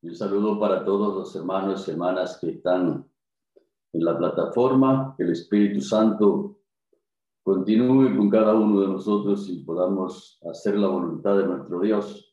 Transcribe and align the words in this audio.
Un 0.00 0.14
saludo 0.14 0.60
para 0.60 0.84
todos 0.84 1.12
los 1.16 1.34
hermanos 1.34 1.88
y 1.88 1.90
hermanas 1.90 2.38
que 2.40 2.50
están 2.50 3.04
en 3.92 4.04
la 4.04 4.16
plataforma. 4.16 5.14
Que 5.16 5.24
el 5.24 5.32
Espíritu 5.32 5.80
Santo 5.80 6.60
continúe 7.42 8.16
con 8.16 8.30
cada 8.30 8.54
uno 8.54 8.80
de 8.80 8.86
nosotros 8.86 9.48
y 9.48 9.64
podamos 9.64 10.38
hacer 10.48 10.76
la 10.76 10.86
voluntad 10.86 11.36
de 11.38 11.46
nuestro 11.46 11.80
Dios 11.80 12.32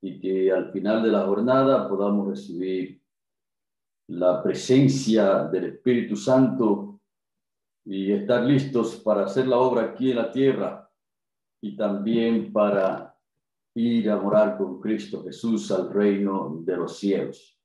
y 0.00 0.18
que 0.18 0.52
al 0.52 0.70
final 0.72 1.02
de 1.02 1.10
la 1.10 1.26
jornada 1.26 1.86
podamos 1.86 2.28
recibir 2.28 3.02
la 4.08 4.42
presencia 4.42 5.44
del 5.44 5.64
Espíritu 5.64 6.16
Santo 6.16 7.00
y 7.84 8.10
estar 8.10 8.42
listos 8.42 8.96
para 8.96 9.24
hacer 9.24 9.48
la 9.48 9.58
obra 9.58 9.82
aquí 9.82 10.12
en 10.12 10.16
la 10.16 10.30
tierra 10.30 10.90
y 11.60 11.76
también 11.76 12.52
para 12.52 13.13
ir 13.74 14.10
a 14.10 14.20
morar 14.20 14.56
con 14.56 14.80
Cristo 14.80 15.22
Jesús 15.24 15.70
al 15.72 15.92
reino 15.92 16.60
de 16.62 16.76
los 16.76 16.98
cielos. 16.98 17.58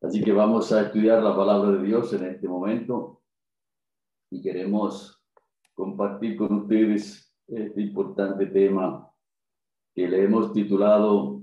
Así 0.00 0.22
que 0.22 0.32
vamos 0.32 0.72
a 0.72 0.82
estudiar 0.82 1.22
la 1.22 1.36
palabra 1.36 1.72
de 1.72 1.84
Dios 1.84 2.12
en 2.12 2.24
este 2.24 2.48
momento 2.48 3.22
y 4.30 4.40
queremos 4.40 5.22
compartir 5.74 6.36
con 6.36 6.62
ustedes 6.62 7.34
este 7.46 7.80
importante 7.82 8.46
tema 8.46 9.10
que 9.94 10.08
le 10.08 10.24
hemos 10.24 10.52
titulado 10.52 11.42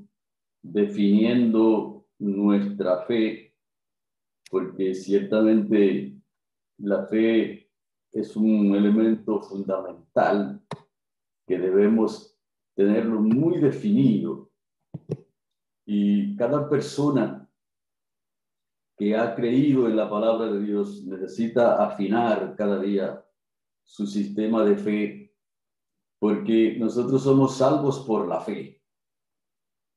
Definiendo 0.61 2.07
nuestra 2.17 3.03
fe, 3.03 3.55
porque 4.49 4.95
ciertamente 4.95 6.15
la 6.77 7.05
fe 7.05 7.69
es 8.11 8.35
un 8.35 8.73
elemento 8.73 9.41
fundamental 9.41 10.59
que 11.45 11.59
debemos 11.59 12.34
tenerlo 12.75 13.21
muy 13.21 13.59
definido. 13.59 14.51
Y 15.85 16.35
cada 16.35 16.69
persona 16.69 17.49
que 18.97 19.15
ha 19.15 19.35
creído 19.35 19.87
en 19.87 19.95
la 19.95 20.09
palabra 20.09 20.51
de 20.51 20.61
Dios 20.61 21.03
necesita 21.05 21.83
afinar 21.83 22.55
cada 22.55 22.79
día 22.79 23.25
su 23.83 24.07
sistema 24.07 24.63
de 24.63 24.77
fe, 24.77 25.35
porque 26.19 26.75
nosotros 26.79 27.23
somos 27.23 27.57
salvos 27.57 27.99
por 27.99 28.27
la 28.27 28.41
fe 28.41 28.81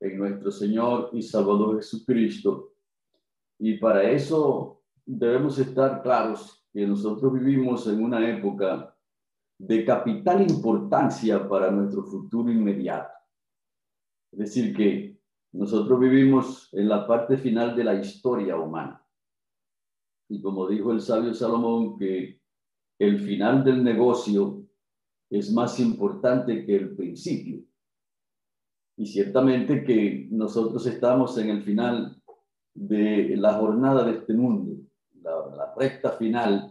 en 0.00 0.19
nuestro 0.19 0.50
Señor 0.50 1.10
y 1.12 1.22
Salvador 1.22 1.77
Jesucristo. 1.77 2.75
Y 3.58 3.78
para 3.78 4.08
eso 4.10 4.83
debemos 5.05 5.58
estar 5.58 6.03
claros 6.03 6.64
que 6.72 6.86
nosotros 6.86 7.33
vivimos 7.33 7.86
en 7.86 8.05
una 8.05 8.28
época 8.28 8.94
de 9.59 9.84
capital 9.84 10.48
importancia 10.48 11.48
para 11.48 11.70
nuestro 11.70 12.05
futuro 12.05 12.51
inmediato. 12.51 13.12
Es 14.33 14.39
decir, 14.39 14.77
que 14.77 15.19
nosotros 15.53 15.98
vivimos 15.98 16.69
en 16.73 16.89
la 16.89 17.06
parte 17.06 17.37
final 17.39 17.75
de 17.75 17.84
la 17.84 17.95
historia 17.95 18.56
humana. 18.56 19.05
Y 20.28 20.41
como 20.41 20.69
dijo 20.69 20.92
el 20.92 21.00
sabio 21.00 21.34
Salomón, 21.34 21.98
que 21.98 22.41
el 22.98 23.19
final 23.20 23.65
del 23.65 23.83
negocio 23.83 24.65
es 25.31 25.53
más 25.53 25.81
importante 25.81 26.65
que 26.65 26.77
el 26.77 26.95
principio. 26.95 27.65
Y 28.97 29.06
ciertamente 29.06 29.84
que 29.84 30.28
nosotros 30.31 30.87
estamos 30.87 31.39
en 31.39 31.50
el 31.50 31.62
final 31.62 32.20
de 32.75 33.37
la 33.37 33.55
jornada 33.55 34.05
de 34.05 34.19
este 34.19 34.34
mundo, 34.34 34.83
la, 35.22 35.47
la 35.56 35.75
recta 35.77 36.12
final 36.12 36.67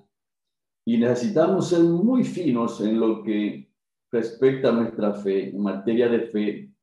y 0.88 0.98
necesitamos 0.98 1.68
ser 1.68 1.82
muy 1.82 2.24
finos 2.24 2.80
en 2.80 2.98
lo 2.98 3.22
que 3.22 3.70
respecta 4.10 4.70
a 4.70 4.72
nuestra 4.72 5.14
fe. 5.16 5.50
En 5.50 5.62
materia 5.62 6.08
de 6.08 6.22
fe, 6.28 6.74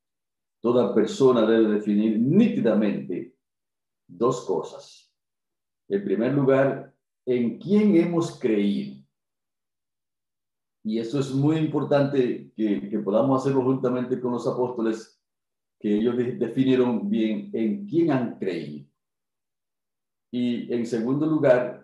toda 0.61 0.95
persona 0.95 1.47
debe 1.47 1.77
definir 1.77 2.19
nítidamente 2.21 3.35
dos 4.07 4.45
cosas. 4.45 5.11
En 5.89 6.05
primer 6.05 6.35
lugar, 6.35 6.95
en 7.25 7.59
quién 7.59 7.97
hemos 7.97 8.39
creído. 8.39 9.03
Y 10.85 10.99
eso 10.99 11.19
es 11.19 11.31
muy 11.33 11.57
importante 11.57 12.53
que, 12.55 12.91
que 12.91 12.99
podamos 12.99 13.41
hacerlo 13.41 13.63
juntamente 13.63 14.21
con 14.21 14.33
los 14.33 14.47
apóstoles, 14.47 15.19
que 15.81 15.97
ellos 15.97 16.15
definieron 16.15 17.09
bien 17.09 17.49
en 17.55 17.87
quién 17.87 18.11
han 18.11 18.39
creído. 18.39 18.87
Y 20.31 20.71
en 20.75 20.85
segundo 20.85 21.25
lugar, 21.25 21.84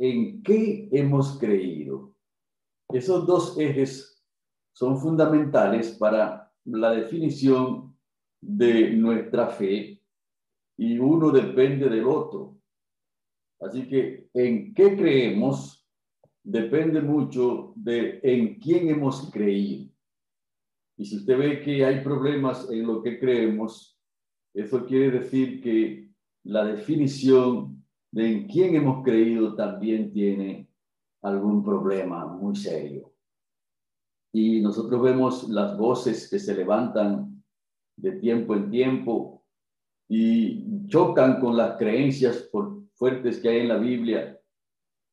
en 0.00 0.42
qué 0.42 0.88
hemos 0.92 1.38
creído. 1.38 2.16
Esos 2.88 3.26
dos 3.26 3.58
ejes 3.58 4.24
son 4.72 4.98
fundamentales 4.98 5.90
para 5.98 6.50
la 6.64 6.92
definición 6.92 7.94
de 8.40 8.92
nuestra 8.92 9.48
fe 9.48 10.02
y 10.78 10.98
uno 10.98 11.30
depende 11.30 11.90
del 11.90 12.06
otro. 12.06 12.56
Así 13.60 13.86
que 13.86 14.30
en 14.32 14.72
qué 14.72 14.96
creemos 14.96 15.86
depende 16.42 17.02
mucho 17.02 17.74
de 17.76 18.20
en 18.22 18.58
quién 18.58 18.88
hemos 18.88 19.30
creído. 19.30 19.92
Y 20.96 21.04
si 21.04 21.16
usted 21.16 21.36
ve 21.36 21.60
que 21.60 21.84
hay 21.84 22.02
problemas 22.02 22.70
en 22.70 22.86
lo 22.86 23.02
que 23.02 23.20
creemos, 23.20 24.00
eso 24.54 24.86
quiere 24.86 25.20
decir 25.20 25.62
que 25.62 26.10
la 26.44 26.64
definición 26.64 27.79
de 28.12 28.32
en 28.32 28.48
quién 28.48 28.74
hemos 28.74 29.04
creído 29.04 29.54
también 29.54 30.12
tiene 30.12 30.68
algún 31.22 31.64
problema 31.64 32.26
muy 32.26 32.56
serio. 32.56 33.12
Y 34.32 34.60
nosotros 34.60 35.02
vemos 35.02 35.48
las 35.48 35.76
voces 35.76 36.28
que 36.28 36.38
se 36.38 36.54
levantan 36.54 37.42
de 37.96 38.12
tiempo 38.12 38.54
en 38.54 38.70
tiempo 38.70 39.44
y 40.08 40.86
chocan 40.88 41.40
con 41.40 41.56
las 41.56 41.76
creencias 41.76 42.48
fuertes 42.94 43.40
que 43.40 43.48
hay 43.48 43.58
en 43.60 43.68
la 43.68 43.78
Biblia 43.78 44.40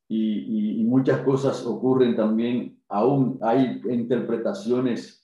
y, 0.08 0.80
y 0.80 0.84
muchas 0.84 1.20
cosas 1.20 1.64
ocurren 1.66 2.16
también, 2.16 2.80
aún 2.88 3.38
hay 3.42 3.80
interpretaciones 3.90 5.17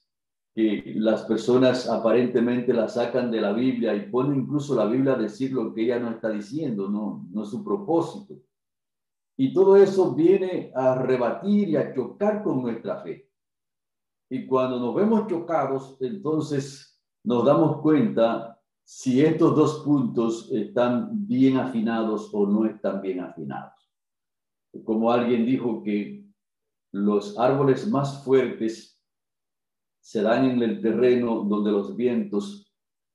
que 0.54 0.94
las 0.96 1.22
personas 1.24 1.88
aparentemente 1.88 2.72
la 2.72 2.88
sacan 2.88 3.30
de 3.30 3.40
la 3.40 3.52
Biblia 3.52 3.94
y 3.94 4.08
ponen 4.08 4.40
incluso 4.40 4.76
la 4.76 4.86
Biblia 4.86 5.14
a 5.14 5.18
decir 5.18 5.52
lo 5.52 5.74
que 5.74 5.82
ella 5.82 5.98
no 5.98 6.10
está 6.10 6.30
diciendo, 6.30 6.88
no, 6.88 7.26
no 7.30 7.42
es 7.42 7.48
su 7.48 7.64
propósito. 7.64 8.36
Y 9.36 9.52
todo 9.52 9.76
eso 9.76 10.14
viene 10.14 10.70
a 10.76 10.94
rebatir 10.94 11.70
y 11.70 11.76
a 11.76 11.92
chocar 11.92 12.44
con 12.44 12.62
nuestra 12.62 13.02
fe. 13.02 13.28
Y 14.30 14.46
cuando 14.46 14.78
nos 14.78 14.94
vemos 14.94 15.26
chocados, 15.26 15.96
entonces 16.00 17.02
nos 17.24 17.44
damos 17.44 17.80
cuenta 17.80 18.60
si 18.84 19.24
estos 19.24 19.56
dos 19.56 19.82
puntos 19.84 20.52
están 20.52 21.26
bien 21.26 21.56
afinados 21.56 22.30
o 22.32 22.46
no 22.46 22.64
están 22.64 23.00
bien 23.02 23.20
afinados. 23.20 23.72
Como 24.84 25.10
alguien 25.10 25.46
dijo 25.46 25.82
que 25.82 26.24
los 26.92 27.36
árboles 27.38 27.88
más 27.88 28.22
fuertes 28.24 28.93
se 30.04 30.20
dan 30.20 30.44
en 30.44 30.62
el 30.62 30.82
terreno 30.82 31.44
donde 31.48 31.72
los 31.72 31.96
vientos 31.96 32.70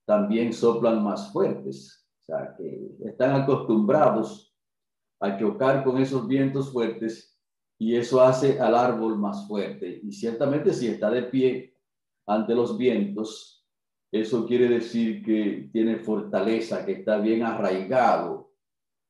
también 0.05 0.51
soplan 0.51 1.03
más 1.03 1.31
fuertes. 1.31 2.03
O 2.19 2.23
sea, 2.23 2.55
que 2.57 2.89
están 3.05 3.39
acostumbrados 3.39 4.55
a 5.19 5.38
chocar 5.38 5.83
con 5.83 6.00
esos 6.00 6.27
vientos 6.27 6.73
fuertes 6.73 7.39
y 7.77 7.95
eso 7.95 8.19
hace 8.22 8.59
al 8.59 8.73
árbol 8.73 9.19
más 9.19 9.47
fuerte. 9.47 10.01
Y 10.03 10.11
ciertamente 10.11 10.73
si 10.73 10.88
está 10.88 11.11
de 11.11 11.23
pie 11.23 11.77
ante 12.25 12.55
los 12.55 12.75
vientos, 12.75 13.63
eso 14.11 14.47
quiere 14.47 14.67
decir 14.67 15.23
que 15.23 15.69
tiene 15.71 15.97
fortaleza, 15.97 16.88
que 16.88 16.94
está 16.94 17.19
bien 17.19 17.44
arraigado 17.44 18.51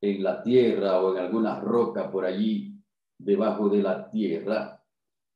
en 0.02 0.22
la 0.22 0.44
tierra 0.44 1.00
o 1.00 1.16
en 1.16 1.24
alguna 1.24 1.62
roca 1.62 2.12
por 2.12 2.26
allí 2.26 2.78
debajo 3.18 3.70
de 3.70 3.82
la 3.82 4.12
tierra. 4.12 4.84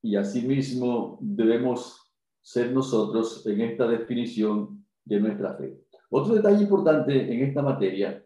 Y 0.02 0.18
asimismo 0.18 1.18
debemos 1.22 2.03
ser 2.44 2.74
nosotros 2.74 3.46
en 3.48 3.62
esta 3.62 3.88
definición 3.88 4.86
de 5.06 5.20
nuestra 5.20 5.56
fe. 5.56 5.80
Otro 6.10 6.36
detalle 6.36 6.64
importante 6.64 7.34
en 7.34 7.42
esta 7.42 7.64
materia 7.64 8.24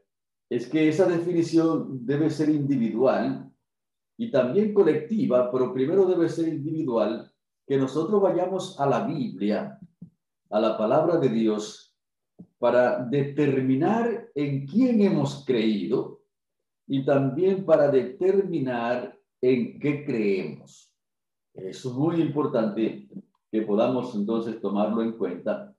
es 0.50 0.68
que 0.68 0.90
esa 0.90 1.08
definición 1.08 2.06
debe 2.06 2.30
ser 2.30 2.50
individual 2.50 3.50
y 4.18 4.32
también 4.32 4.74
colectiva, 4.74 5.52
pero 5.52 5.74
primero 5.74 6.06
debe 6.06 6.28
ser 6.28 6.48
individual, 6.48 7.32
que 7.68 7.78
nosotros 7.78 8.22
vayamos 8.22 8.80
a 8.80 8.88
la 8.88 9.06
Biblia, 9.06 9.80
a 10.50 10.60
la 10.60 10.78
palabra 10.78 11.18
de 11.18 11.30
Dios, 11.30 11.96
para 12.58 13.04
determinar 13.06 14.30
en 14.34 14.66
quién 14.66 15.02
hemos 15.02 15.46
creído 15.46 16.22
y 16.88 17.06
también 17.06 17.66
para 17.66 17.92
determinar 17.92 19.16
en 19.42 19.80
qué 19.80 20.04
creemos. 20.04 20.92
Eso 21.54 21.90
es 21.90 21.96
muy 21.96 22.22
importante 22.22 23.08
que 23.52 23.62
podamos 23.62 24.14
entonces 24.16 24.60
tomarlo 24.60 25.02
en 25.02 25.14
cuenta. 25.14 25.74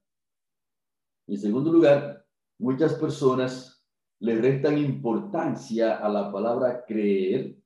En 1.26 1.38
segundo 1.38 1.72
lugar, 1.72 2.24
muchas 2.58 2.94
personas 2.94 3.84
le 4.20 4.40
restan 4.40 4.78
importancia 4.78 5.96
a 5.96 6.08
la 6.08 6.32
palabra 6.32 6.84
creer 6.86 7.56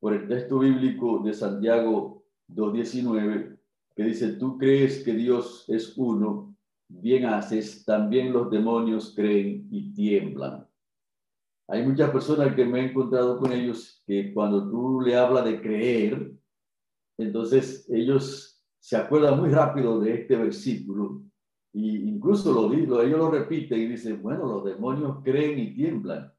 por 0.00 0.14
el 0.14 0.28
texto 0.28 0.60
bíblico 0.60 1.20
de 1.24 1.34
Santiago 1.34 2.24
2.19, 2.48 3.58
que 3.94 4.02
dice, 4.04 4.32
tú 4.34 4.56
crees 4.56 5.02
que 5.02 5.12
Dios 5.14 5.64
es 5.68 5.96
uno, 5.96 6.54
bien 6.88 7.26
haces, 7.26 7.84
también 7.84 8.32
los 8.32 8.50
demonios 8.50 9.12
creen 9.14 9.66
y 9.70 9.92
tiemblan. 9.92 10.66
Hay 11.68 11.84
muchas 11.84 12.10
personas 12.10 12.54
que 12.54 12.64
me 12.64 12.80
he 12.80 12.90
encontrado 12.90 13.38
con 13.38 13.52
ellos 13.52 14.02
que 14.06 14.32
cuando 14.32 14.70
tú 14.70 15.00
le 15.00 15.16
hablas 15.16 15.44
de 15.44 15.60
creer, 15.60 16.32
entonces 17.18 17.88
ellos 17.90 18.55
se 18.86 18.96
acuerdan 18.96 19.40
muy 19.40 19.48
rápido 19.48 19.98
de 19.98 20.14
este 20.14 20.36
versículo 20.36 21.20
y 21.72 22.08
incluso 22.08 22.52
lo 22.52 22.72
ellos 22.72 23.18
lo 23.18 23.32
repiten 23.32 23.80
y 23.80 23.86
dicen, 23.88 24.22
bueno, 24.22 24.46
los 24.46 24.64
demonios 24.64 25.24
creen 25.24 25.58
y 25.58 25.74
tiemblan. 25.74 26.32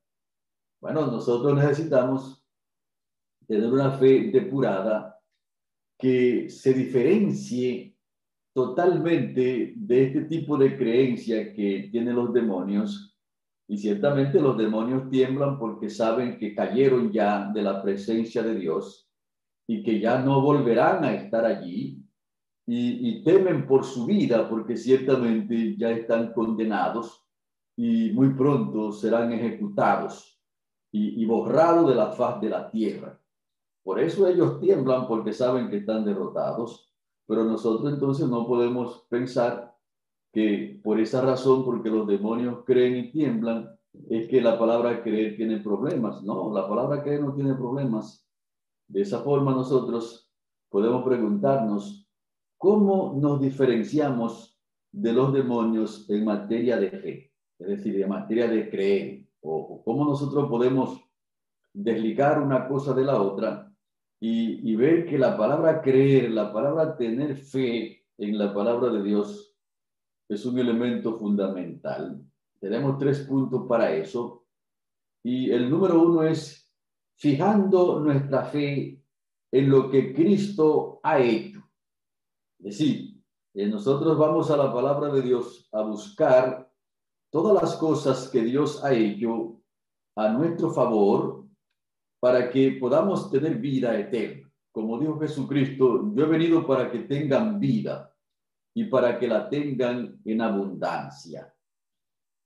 Bueno, 0.79 1.07
nosotros 1.07 1.53
necesitamos 1.55 2.41
tener 3.45 3.69
una 3.69 3.91
fe 3.97 4.31
depurada 4.31 5.19
que 5.99 6.49
se 6.49 6.73
diferencie 6.73 7.97
totalmente 8.53 9.73
de 9.75 10.03
este 10.05 10.21
tipo 10.21 10.57
de 10.57 10.77
creencia 10.77 11.53
que 11.53 11.89
tienen 11.91 12.15
los 12.15 12.31
demonios. 12.31 13.13
Y 13.67 13.77
ciertamente 13.77 14.39
los 14.39 14.57
demonios 14.57 15.09
tiemblan 15.09 15.59
porque 15.59 15.89
saben 15.89 16.38
que 16.38 16.55
cayeron 16.55 17.11
ya 17.11 17.51
de 17.51 17.61
la 17.61 17.83
presencia 17.83 18.41
de 18.41 18.55
Dios 18.55 19.11
y 19.67 19.83
que 19.83 19.99
ya 19.99 20.21
no 20.21 20.41
volverán 20.41 21.03
a 21.03 21.13
estar 21.13 21.44
allí. 21.44 22.06
Y, 22.69 23.24
temen 23.24 23.66
por 23.66 23.86
su 23.86 24.06
vida 24.06 24.50
porque 24.50 24.75
ciertamente 24.75 25.78
ya 25.78 25.90
están 25.90 26.34
condenados 26.34 27.25
y 27.78 28.12
muy 28.12 28.34
pronto 28.34 28.92
serán 28.92 29.31
ejecutados 29.31 30.42
y, 30.92 31.22
y 31.22 31.25
borrados 31.25 31.88
de 31.88 31.96
la 31.96 32.12
faz 32.12 32.42
de 32.42 32.50
la 32.50 32.69
tierra. 32.69 33.18
Por 33.84 34.02
eso 34.02 34.28
ellos 34.28 34.60
tiemblan 34.60 35.08
porque 35.08 35.31
saben 35.31 35.69
que 35.69 35.78
están 35.78 36.04
derrotados, 36.04 36.94
pero 37.25 37.46
nosotros 37.46 37.94
entonces 37.94 38.28
no 38.28 38.46
podemos 38.46 39.06
pensar 39.10 39.74
que 40.34 40.80
por 40.84 41.00
esa 41.00 41.22
razón, 41.22 41.64
porque 41.64 41.90
los 41.90 42.06
demonios 42.06 42.64
creen 42.66 42.98
y 42.98 43.12
tiemblan, 43.12 43.78
es 44.10 44.28
que 44.30 44.42
la 44.42 44.60
palabra 44.60 45.02
creer 45.02 45.36
tiene 45.36 45.58
problemas. 45.58 46.24
No, 46.24 46.54
la 46.54 46.68
palabra 46.68 47.02
creer 47.02 47.22
no 47.22 47.34
tiene 47.34 47.56
problemas. 47.56 48.28
De 48.88 49.02
esa 49.02 49.22
forma 49.22 49.52
nosotros 49.52 50.30
podemos 50.69 51.04
preguntarnos 51.04 52.06
cómo 52.57 53.18
nos 53.19 53.39
diferenciamos 53.39 54.59
de 54.92 55.13
los 55.13 55.33
demonios 55.33 56.09
en 56.09 56.25
materia 56.25 56.77
de 56.77 56.89
fe, 56.89 57.31
es 57.59 57.68
decir, 57.68 58.01
en 58.01 58.09
materia 58.09 58.48
de 58.48 58.69
creer, 58.69 59.25
o 59.42 59.83
cómo 59.83 60.06
nosotros 60.06 60.50
podemos 60.50 61.00
desligar 61.74 62.42
una 62.42 62.68
cosa 62.68 62.94
de 62.94 63.04
la 63.04 63.21
otra 63.21 63.71
y, 64.19 64.75
ver 64.75 65.06
que 65.06 65.18
la 65.18 65.38
palabra 65.38 65.81
creer, 65.81 66.31
la 66.31 66.51
palabra 66.51 66.98
tener 66.98 67.36
fe 67.38 68.04
en 68.18 68.38
la 68.38 68.54
palabra 68.54 68.89
de 68.89 69.04
Dios 69.04 69.56
es 70.27 70.45
un 70.45 70.57
elemento 70.57 71.18
fundamental. 71.18 72.19
Tenemos 72.59 72.98
tres 72.98 73.19
puntos 73.21 73.68
para 73.68 73.94
eso. 73.94 74.45
Y 75.24 75.51
el 75.51 75.69
número 75.69 76.01
uno 76.01 76.24
es 76.24 76.68
fijando 77.15 78.00
nuestra 78.00 78.44
fe 78.45 79.00
en 79.51 79.69
lo 79.69 79.89
que 79.89 80.13
Cristo 80.13 81.00
ha 81.04 81.19
hecho. 81.19 81.56
Es 82.68 82.80
decir, 82.80 83.24
eh, 83.54 83.66
nosotros 83.68 84.18
vamos 84.18 84.52
a 84.52 84.58
la 84.58 84.74
palabra 84.74 85.10
de 85.10 85.22
Dios 85.22 85.69
a 85.72 85.84
buscar 85.84 86.69
todas 87.31 87.62
las 87.62 87.78
cosas 87.78 88.28
que 88.28 88.42
Dios 88.42 88.84
ha 88.84 88.94
hecho 88.94 89.62
a 90.18 90.28
nuestro 90.34 90.72
favor 90.72 91.46
para 92.19 92.50
que 92.50 92.72
podamos 92.74 93.31
tener 93.31 93.56
vida 93.56 93.98
eterna. 93.98 94.52
Como 94.74 95.00
dijo 95.00 95.18
Jesucristo, 95.18 96.12
yo 96.14 96.25
he 96.25 96.28
venido 96.28 96.68
para 96.68 96.92
que 96.92 97.00
tengan 97.00 97.58
vida 97.58 98.14
y 98.75 98.84
para 98.84 99.18
que 99.18 99.30
la 99.30 99.48
tengan 99.48 100.19
en 100.25 100.42
abundancia. 100.42 101.56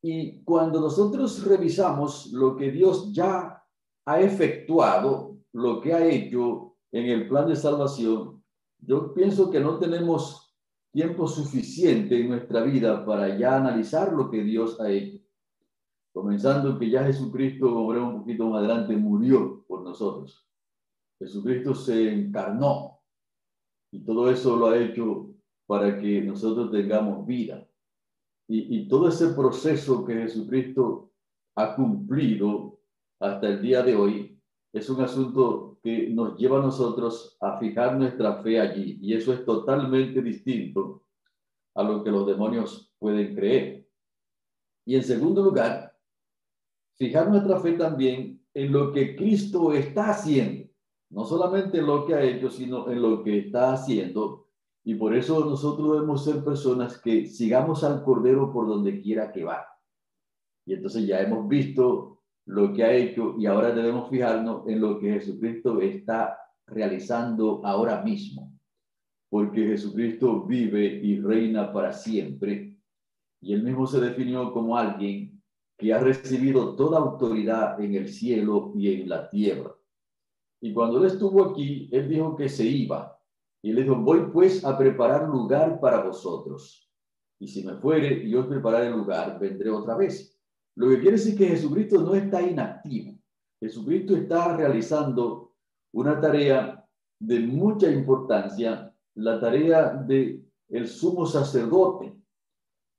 Y 0.03 0.43
cuando 0.43 0.81
nosotros 0.81 1.43
revisamos 1.43 2.27
lo 2.31 2.55
que 2.55 2.69
Dios 2.69 3.11
ya 3.11 3.59
ha 4.05 4.19
efectuado, 4.21 5.39
lo 5.53 5.81
que 5.81 5.95
ha 5.95 6.05
hecho 6.05 6.75
en 6.91 7.07
el 7.07 7.27
plan 7.27 7.47
de 7.47 7.55
salvación, 7.55 8.40
yo 8.81 9.13
pienso 9.13 9.49
que 9.49 9.59
no 9.59 9.79
tenemos 9.79 10.53
tiempo 10.91 11.27
suficiente 11.27 12.19
en 12.19 12.29
nuestra 12.29 12.63
vida 12.63 13.05
para 13.05 13.37
ya 13.37 13.55
analizar 13.55 14.11
lo 14.11 14.29
que 14.29 14.43
Dios 14.43 14.79
ha 14.81 14.89
hecho 14.89 15.21
comenzando 16.13 16.77
que 16.77 16.89
ya 16.89 17.05
Jesucristo, 17.05 17.87
veremos 17.87 18.15
un 18.15 18.19
poquito 18.21 18.49
más 18.49 18.59
adelante, 18.59 18.95
murió 18.95 19.63
por 19.67 19.83
nosotros. 19.83 20.47
Jesucristo 21.19 21.75
se 21.75 22.11
encarnó 22.11 22.99
y 23.91 24.03
todo 24.03 24.29
eso 24.29 24.55
lo 24.55 24.67
ha 24.67 24.77
hecho 24.77 25.29
para 25.65 25.99
que 25.99 26.21
nosotros 26.21 26.71
tengamos 26.71 27.25
vida. 27.25 27.67
Y, 28.47 28.79
y 28.79 28.87
todo 28.87 29.07
ese 29.07 29.29
proceso 29.29 30.03
que 30.03 30.13
Jesucristo 30.15 31.11
ha 31.55 31.75
cumplido 31.75 32.79
hasta 33.19 33.47
el 33.47 33.61
día 33.61 33.81
de 33.83 33.95
hoy 33.95 34.41
es 34.73 34.89
un 34.89 35.01
asunto 35.01 35.70
que 35.81 36.09
nos 36.09 36.37
lleva 36.37 36.59
a 36.59 36.61
nosotros 36.61 37.37
a 37.41 37.57
fijar 37.57 37.97
nuestra 37.97 38.41
fe 38.41 38.59
allí. 38.59 38.99
Y 39.01 39.13
eso 39.13 39.33
es 39.33 39.43
totalmente 39.43 40.21
distinto 40.21 41.03
a 41.75 41.83
lo 41.83 42.03
que 42.03 42.11
los 42.11 42.27
demonios 42.27 42.93
pueden 42.99 43.35
creer. 43.35 43.87
Y 44.85 44.95
en 44.95 45.03
segundo 45.03 45.43
lugar, 45.43 45.97
fijar 46.95 47.29
nuestra 47.29 47.59
fe 47.59 47.73
también 47.73 48.43
en 48.53 48.71
lo 48.71 48.91
que 48.91 49.15
Cristo 49.15 49.71
está 49.73 50.11
haciendo, 50.11 50.69
no 51.09 51.25
solamente 51.25 51.79
en 51.79 51.87
lo 51.87 52.05
que 52.05 52.13
ha 52.13 52.23
hecho, 52.23 52.49
sino 52.49 52.89
en 52.89 53.01
lo 53.01 53.23
que 53.23 53.39
está 53.39 53.73
haciendo. 53.73 54.47
Y 54.83 54.95
por 54.95 55.15
eso 55.15 55.45
nosotros 55.45 55.93
debemos 55.93 56.23
ser 56.23 56.43
personas 56.43 56.99
que 56.99 57.27
sigamos 57.27 57.83
al 57.83 58.03
Cordero 58.03 58.51
por 58.51 58.67
donde 58.67 59.01
quiera 59.01 59.31
que 59.31 59.43
va. 59.43 59.65
Y 60.65 60.73
entonces 60.73 61.07
ya 61.07 61.21
hemos 61.21 61.47
visto 61.47 62.20
lo 62.51 62.73
que 62.73 62.83
ha 62.83 62.93
hecho 62.93 63.35
y 63.37 63.45
ahora 63.45 63.71
debemos 63.71 64.09
fijarnos 64.09 64.67
en 64.67 64.81
lo 64.81 64.99
que 64.99 65.13
Jesucristo 65.13 65.79
está 65.79 66.37
realizando 66.67 67.61
ahora 67.63 68.01
mismo. 68.03 68.51
Porque 69.29 69.67
Jesucristo 69.67 70.43
vive 70.43 70.99
y 71.01 71.21
reina 71.21 71.71
para 71.71 71.93
siempre. 71.93 72.77
Y 73.39 73.53
él 73.53 73.63
mismo 73.63 73.87
se 73.87 74.01
definió 74.01 74.51
como 74.51 74.77
alguien 74.77 75.41
que 75.77 75.93
ha 75.93 75.99
recibido 75.99 76.75
toda 76.75 76.99
autoridad 76.99 77.79
en 77.79 77.95
el 77.95 78.09
cielo 78.09 78.73
y 78.75 78.93
en 78.93 79.07
la 79.07 79.29
tierra. 79.29 79.73
Y 80.59 80.73
cuando 80.73 80.99
él 80.99 81.05
estuvo 81.05 81.45
aquí, 81.45 81.89
él 81.93 82.09
dijo 82.09 82.35
que 82.35 82.49
se 82.49 82.65
iba. 82.65 83.17
Y 83.63 83.71
le 83.71 83.83
dijo, 83.83 83.95
voy 83.95 84.29
pues 84.31 84.65
a 84.65 84.77
preparar 84.77 85.29
lugar 85.29 85.79
para 85.79 86.03
vosotros. 86.03 86.91
Y 87.39 87.47
si 87.47 87.63
me 87.63 87.75
fuere 87.75 88.25
y 88.25 88.35
os 88.35 88.45
prepararé 88.45 88.87
el 88.87 88.97
lugar, 88.97 89.39
vendré 89.39 89.69
otra 89.69 89.95
vez. 89.95 90.30
Lo 90.75 90.89
que 90.89 90.99
quiere 90.99 91.17
decir 91.17 91.37
que 91.37 91.47
Jesucristo 91.47 92.01
no 92.01 92.15
está 92.15 92.41
inactivo. 92.41 93.17
Jesucristo 93.59 94.15
está 94.15 94.55
realizando 94.55 95.53
una 95.93 96.19
tarea 96.19 96.83
de 97.19 97.39
mucha 97.41 97.91
importancia, 97.91 98.93
la 99.15 99.39
tarea 99.39 99.93
de 99.93 100.43
el 100.69 100.87
sumo 100.87 101.25
sacerdote, 101.25 102.13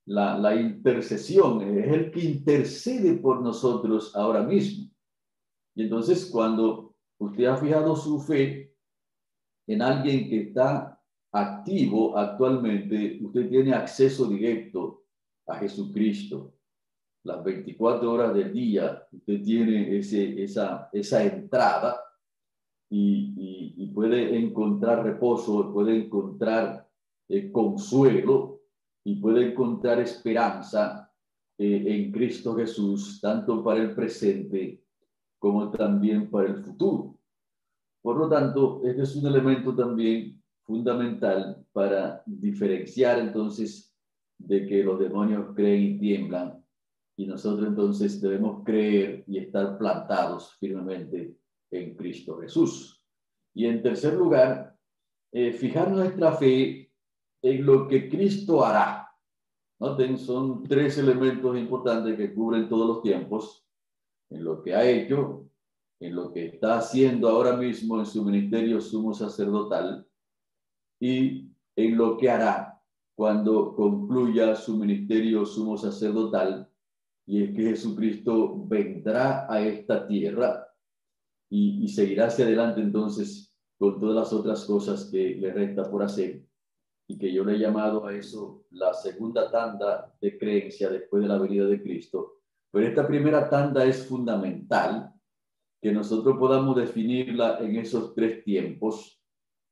la, 0.07 0.55
intercesión, 0.55 1.62
es 1.62 1.93
el 1.93 2.11
que 2.11 2.21
intercede 2.21 3.14
por 3.14 3.41
nosotros 3.41 4.14
ahora 4.14 4.43
mismo. 4.43 4.91
Y 5.75 5.85
entonces 5.85 6.26
cuando 6.26 6.95
usted 7.19 7.45
ha 7.45 7.57
fijado 7.57 7.97
su 7.97 8.21
fe 8.21 8.75
en 9.67 9.81
alguien 9.81 10.29
que 10.29 10.43
está 10.43 11.00
activo 11.33 12.17
actualmente, 12.19 13.19
usted 13.23 13.49
tiene 13.49 13.73
acceso 13.73 14.26
directo 14.26 15.05
a 15.47 15.57
Jesucristo. 15.57 16.55
Las 17.25 17.45
24 17.45 18.12
horas 18.12 18.35
del 18.35 18.52
día, 18.52 19.07
usted 19.12 19.43
tiene 19.43 19.97
ese, 19.97 20.43
esa, 20.43 20.88
esa 20.93 21.23
entrada 21.23 22.00
y, 22.91 23.87
puede 23.95 24.38
encontrar 24.38 25.05
reposo, 25.05 25.71
puede 25.73 25.95
encontrar 26.05 26.88
eh, 27.29 27.52
consuelo 27.52 28.62
y 29.05 29.17
puede 29.17 29.50
encontrar 29.50 30.00
esperanza 30.00 31.12
eh, 31.59 31.85
en 31.87 32.11
Cristo 32.11 32.57
Jesús, 32.57 33.21
tanto 33.21 33.62
para 33.62 33.83
el 33.83 33.95
presente 33.95 34.83
como 35.38 35.71
también 35.71 36.31
para 36.31 36.49
el 36.49 36.64
futuro. 36.64 37.19
Por 38.00 38.17
lo 38.17 38.29
tanto, 38.29 38.81
este 38.85 39.02
es 39.02 39.14
un 39.14 39.26
elemento 39.26 39.75
también 39.76 40.43
fundamental 40.62 41.64
para 41.73 42.23
diferenciar 42.25 43.19
entonces 43.19 43.95
de 44.38 44.67
que 44.67 44.83
los 44.83 44.99
demonios 44.99 45.55
creen 45.55 45.83
y 45.83 45.99
tiemblan 45.99 46.62
y 47.16 47.26
nosotros 47.26 47.69
entonces 47.69 48.21
debemos 48.21 48.64
creer 48.64 49.25
y 49.26 49.38
estar 49.38 49.78
plantados 49.78 50.57
firmemente 50.59 51.37
en 51.71 51.95
Cristo 51.95 52.38
Jesús. 52.38 53.04
Y 53.54 53.66
en 53.66 53.83
tercer 53.83 54.14
lugar, 54.14 54.76
eh, 55.33 55.52
fijar 55.52 55.90
nuestra 55.90 56.33
fe 56.33 56.90
en 57.42 57.66
lo 57.66 57.88
que 57.88 58.09
Cristo 58.09 58.64
hará. 58.64 59.11
Noten, 59.78 60.16
son 60.16 60.62
tres 60.62 60.97
elementos 60.99 61.57
importantes 61.59 62.16
que 62.16 62.33
cubren 62.33 62.69
todos 62.69 62.87
los 62.87 63.02
tiempos, 63.02 63.66
en 64.31 64.45
lo 64.45 64.62
que 64.62 64.75
ha 64.75 64.88
hecho, 64.88 65.50
en 66.00 66.14
lo 66.14 66.33
que 66.33 66.47
está 66.47 66.78
haciendo 66.78 67.28
ahora 67.28 67.57
mismo 67.57 67.99
en 67.99 68.07
su 68.07 68.25
ministerio 68.25 68.81
sumo 68.81 69.12
sacerdotal 69.12 70.07
y 71.00 71.50
en 71.76 71.97
lo 71.97 72.16
que 72.16 72.31
hará 72.31 72.73
cuando 73.14 73.75
concluya 73.75 74.57
su 74.57 74.76
ministerio 74.76 75.45
sumo 75.45 75.76
sacerdotal, 75.76 76.72
y 77.26 77.43
es 77.43 77.50
que 77.50 77.62
Jesucristo 77.62 78.64
vendrá 78.67 79.47
a 79.52 79.61
esta 79.61 80.07
tierra 80.07 80.67
y, 81.50 81.85
y 81.85 81.88
seguirá 81.88 82.26
hacia 82.26 82.45
adelante 82.45 82.81
entonces 82.81 83.55
con 83.79 83.99
todas 84.00 84.14
las 84.14 84.33
otras 84.33 84.64
cosas 84.64 85.09
que 85.11 85.37
le 85.37 85.52
resta 85.52 85.91
por 85.91 86.02
hacer 86.02 86.43
y 87.09 87.19
que 87.19 87.33
yo 87.33 87.45
le 87.45 87.57
he 87.57 87.59
llamado 87.59 88.07
a 88.07 88.14
eso 88.14 88.64
la 88.71 88.95
segunda 88.95 89.50
tanda 89.50 90.14
de 90.21 90.38
creencia 90.38 90.88
después 90.88 91.23
de 91.23 91.29
la 91.29 91.38
venida 91.38 91.67
de 91.67 91.83
Cristo. 91.83 92.38
Pero 92.71 92.87
esta 92.87 93.07
primera 93.07 93.50
tanda 93.50 93.85
es 93.85 94.07
fundamental 94.07 95.12
que 95.81 95.93
nosotros 95.93 96.38
podamos 96.38 96.76
definirla 96.76 97.59
en 97.59 97.76
esos 97.76 98.14
tres 98.14 98.45
tiempos, 98.45 99.21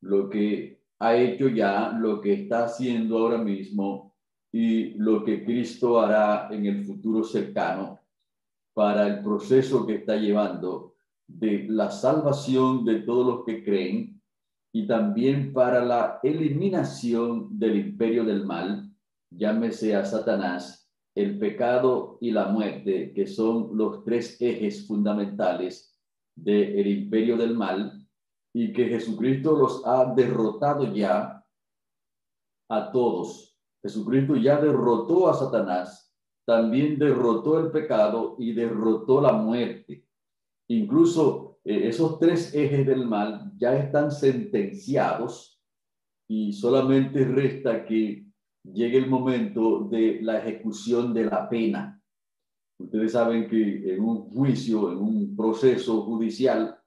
lo 0.02 0.28
que 0.28 0.82
ha 0.98 1.16
hecho 1.16 1.48
ya, 1.48 1.92
lo 1.92 2.20
que 2.20 2.32
está 2.32 2.64
haciendo 2.64 3.18
ahora 3.18 3.38
mismo 3.38 4.09
y 4.52 4.94
lo 4.94 5.24
que 5.24 5.44
Cristo 5.44 6.00
hará 6.00 6.48
en 6.50 6.66
el 6.66 6.84
futuro 6.84 7.22
cercano 7.22 8.00
para 8.74 9.06
el 9.06 9.22
proceso 9.22 9.86
que 9.86 9.96
está 9.96 10.16
llevando 10.16 10.94
de 11.26 11.66
la 11.68 11.90
salvación 11.90 12.84
de 12.84 13.00
todos 13.00 13.26
los 13.26 13.44
que 13.44 13.62
creen 13.62 14.20
y 14.72 14.86
también 14.86 15.52
para 15.52 15.84
la 15.84 16.20
eliminación 16.22 17.58
del 17.58 17.76
imperio 17.76 18.24
del 18.24 18.44
mal, 18.44 18.90
llámese 19.30 19.96
a 19.96 20.04
Satanás, 20.04 20.90
el 21.14 21.38
pecado 21.38 22.18
y 22.20 22.30
la 22.30 22.46
muerte, 22.46 23.12
que 23.12 23.26
son 23.26 23.76
los 23.76 24.04
tres 24.04 24.40
ejes 24.40 24.86
fundamentales 24.86 25.96
del 26.36 26.86
imperio 26.86 27.36
del 27.36 27.56
mal, 27.56 28.06
y 28.52 28.72
que 28.72 28.86
Jesucristo 28.86 29.56
los 29.56 29.86
ha 29.86 30.12
derrotado 30.14 30.92
ya 30.92 31.44
a 32.68 32.92
todos. 32.92 33.49
Jesucristo 33.82 34.36
ya 34.36 34.60
derrotó 34.60 35.28
a 35.28 35.34
Satanás, 35.34 36.14
también 36.46 36.98
derrotó 36.98 37.58
el 37.60 37.70
pecado 37.70 38.36
y 38.38 38.52
derrotó 38.52 39.20
la 39.20 39.32
muerte. 39.32 40.04
Incluso 40.68 41.58
eh, 41.64 41.88
esos 41.88 42.18
tres 42.18 42.54
ejes 42.54 42.86
del 42.86 43.06
mal 43.06 43.52
ya 43.56 43.76
están 43.76 44.10
sentenciados 44.10 45.60
y 46.28 46.52
solamente 46.52 47.24
resta 47.24 47.84
que 47.84 48.26
llegue 48.62 48.98
el 48.98 49.08
momento 49.08 49.88
de 49.90 50.20
la 50.22 50.38
ejecución 50.38 51.12
de 51.14 51.24
la 51.24 51.48
pena. 51.48 52.02
Ustedes 52.78 53.12
saben 53.12 53.48
que 53.48 53.94
en 53.94 54.00
un 54.00 54.30
juicio, 54.30 54.92
en 54.92 54.98
un 54.98 55.36
proceso 55.36 56.02
judicial, 56.02 56.78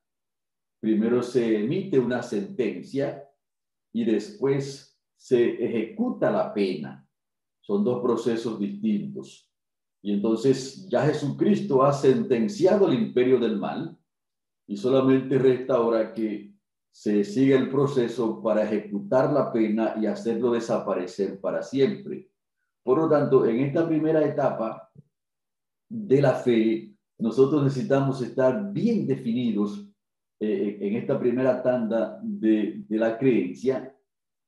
primero 0.82 1.22
se 1.22 1.60
emite 1.60 2.00
una 2.00 2.24
sentencia 2.24 3.24
y 3.94 4.06
después 4.06 4.93
se 5.24 5.52
ejecuta 5.64 6.30
la 6.30 6.54
pena. 6.54 7.08
Son 7.62 7.82
dos 7.82 8.02
procesos 8.02 8.60
distintos. 8.60 9.50
Y 10.02 10.12
entonces 10.12 10.86
ya 10.90 11.06
Jesucristo 11.06 11.82
ha 11.82 11.94
sentenciado 11.94 12.90
el 12.90 12.96
imperio 12.96 13.40
del 13.40 13.58
mal 13.58 13.98
y 14.68 14.76
solamente 14.76 15.38
resta 15.38 15.76
ahora 15.76 16.14
que 16.14 16.52
se 16.92 17.24
siga 17.24 17.58
el 17.58 17.70
proceso 17.70 18.44
para 18.44 18.64
ejecutar 18.64 19.32
la 19.32 19.50
pena 19.50 19.96
y 19.98 20.08
hacerlo 20.08 20.52
desaparecer 20.52 21.40
para 21.40 21.64
siempre. 21.64 22.30
Por 22.84 22.98
lo 22.98 23.08
tanto, 23.08 23.46
en 23.46 23.62
esta 23.62 23.88
primera 23.88 24.26
etapa 24.26 24.92
de 25.88 26.22
la 26.22 26.34
fe, 26.34 26.94
nosotros 27.18 27.64
necesitamos 27.64 28.22
estar 28.22 28.74
bien 28.74 29.08
definidos 29.08 29.88
eh, 30.42 30.80
en 30.82 30.98
esta 30.98 31.18
primera 31.18 31.64
tanda 31.64 32.20
de, 32.22 32.84
de 32.90 32.98
la 32.98 33.18
creencia, 33.18 33.93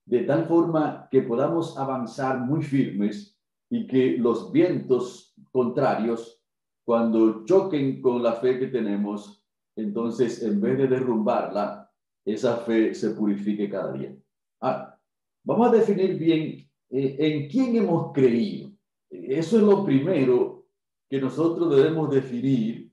de 0.06 0.22
tal 0.22 0.46
forma 0.46 1.08
que 1.10 1.22
podamos 1.22 1.78
avanzar 1.78 2.40
muy 2.40 2.62
firmes 2.62 3.38
y 3.70 3.88
que 3.88 4.18
los 4.18 4.52
vientos 4.52 5.34
contrarios, 5.52 6.42
cuando 6.86 7.44
choquen 7.46 8.02
con 8.02 8.22
la 8.22 8.34
fe 8.34 8.60
que 8.60 8.68
tenemos, 8.68 9.44
entonces 9.76 10.44
en 10.44 10.62
vez 10.62 10.78
de 10.78 10.88
derrumbarla, 10.88 11.92
esa 12.24 12.58
fe 12.58 12.94
se 12.94 13.12
purifique 13.12 13.70
cada 13.70 13.94
día. 13.94 14.16
Ah, 14.62 14.98
vamos 15.44 15.70
a 15.70 15.72
definir 15.72 16.18
bien 16.18 16.70
eh, 16.90 17.16
en 17.20 17.50
quién 17.50 17.76
hemos 17.76 18.14
creído. 18.14 18.72
Eso 19.10 19.58
es 19.58 19.64
lo 19.64 19.84
primero 19.84 20.68
que 21.10 21.20
nosotros 21.20 21.76
debemos 21.76 22.12
definir 22.12 22.92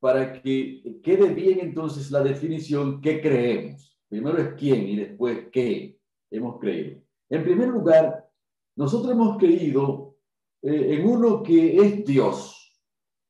para 0.00 0.32
que 0.32 1.00
quede 1.02 1.34
bien 1.34 1.60
entonces 1.60 2.10
la 2.10 2.22
definición 2.22 3.00
qué 3.00 3.20
creemos. 3.20 3.96
Primero 4.08 4.38
es 4.38 4.54
quién 4.54 4.88
y 4.88 4.96
después 4.96 5.48
qué 5.52 5.97
hemos 6.30 6.58
creído. 6.58 7.00
En 7.28 7.44
primer 7.44 7.68
lugar, 7.68 8.28
nosotros 8.76 9.12
hemos 9.12 9.36
creído 9.38 10.16
eh, 10.62 10.94
en 10.94 11.06
uno 11.08 11.42
que 11.42 11.76
es 11.76 12.04
Dios. 12.04 12.54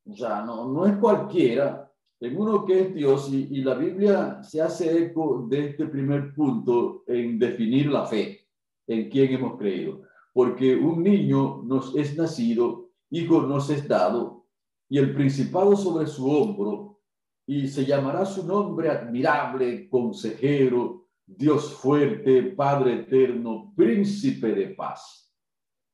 O 0.07 0.15
sea, 0.15 0.43
no, 0.45 0.69
no 0.73 0.87
es 0.87 0.97
cualquiera, 0.97 1.89
en 2.21 2.37
uno 2.37 2.65
que 2.65 2.81
es 2.81 2.95
Dios 2.95 3.31
y, 3.33 3.63
la 3.63 3.75
Biblia 3.75 4.43
se 4.43 4.61
hace 4.61 5.05
eco 5.05 5.47
de 5.49 5.69
este 5.69 5.87
primer 5.87 6.35
punto 6.35 7.05
en 7.07 7.39
definir 7.39 7.87
la 7.87 8.07
fe, 8.07 8.47
en 8.87 9.09
quién 9.09 9.33
hemos 9.35 9.57
creído. 9.57 10.03
Porque 10.33 10.75
un 10.75 11.03
niño 11.03 11.63
nos 11.65 11.95
es 11.95 12.17
nacido, 12.17 12.91
hijo 13.11 13.43
nos 13.43 13.71
es 13.71 13.87
dado, 13.87 14.47
y 14.89 14.99
el 14.99 15.15
principado 15.15 15.77
sobre 15.77 16.07
su 16.07 16.29
hombro, 16.29 17.01
y 17.47 17.69
se 17.69 17.85
llamará 17.87 18.27
su 18.27 18.47
nombre 18.47 18.91
admirable, 18.91 19.89
consejero, 19.89 21.08
Dios 21.31 21.75
fuerte, 21.75 22.43
Padre 22.57 23.01
eterno, 23.01 23.75
príncipe 23.77 24.55
de 24.55 24.69
paz. 24.69 25.31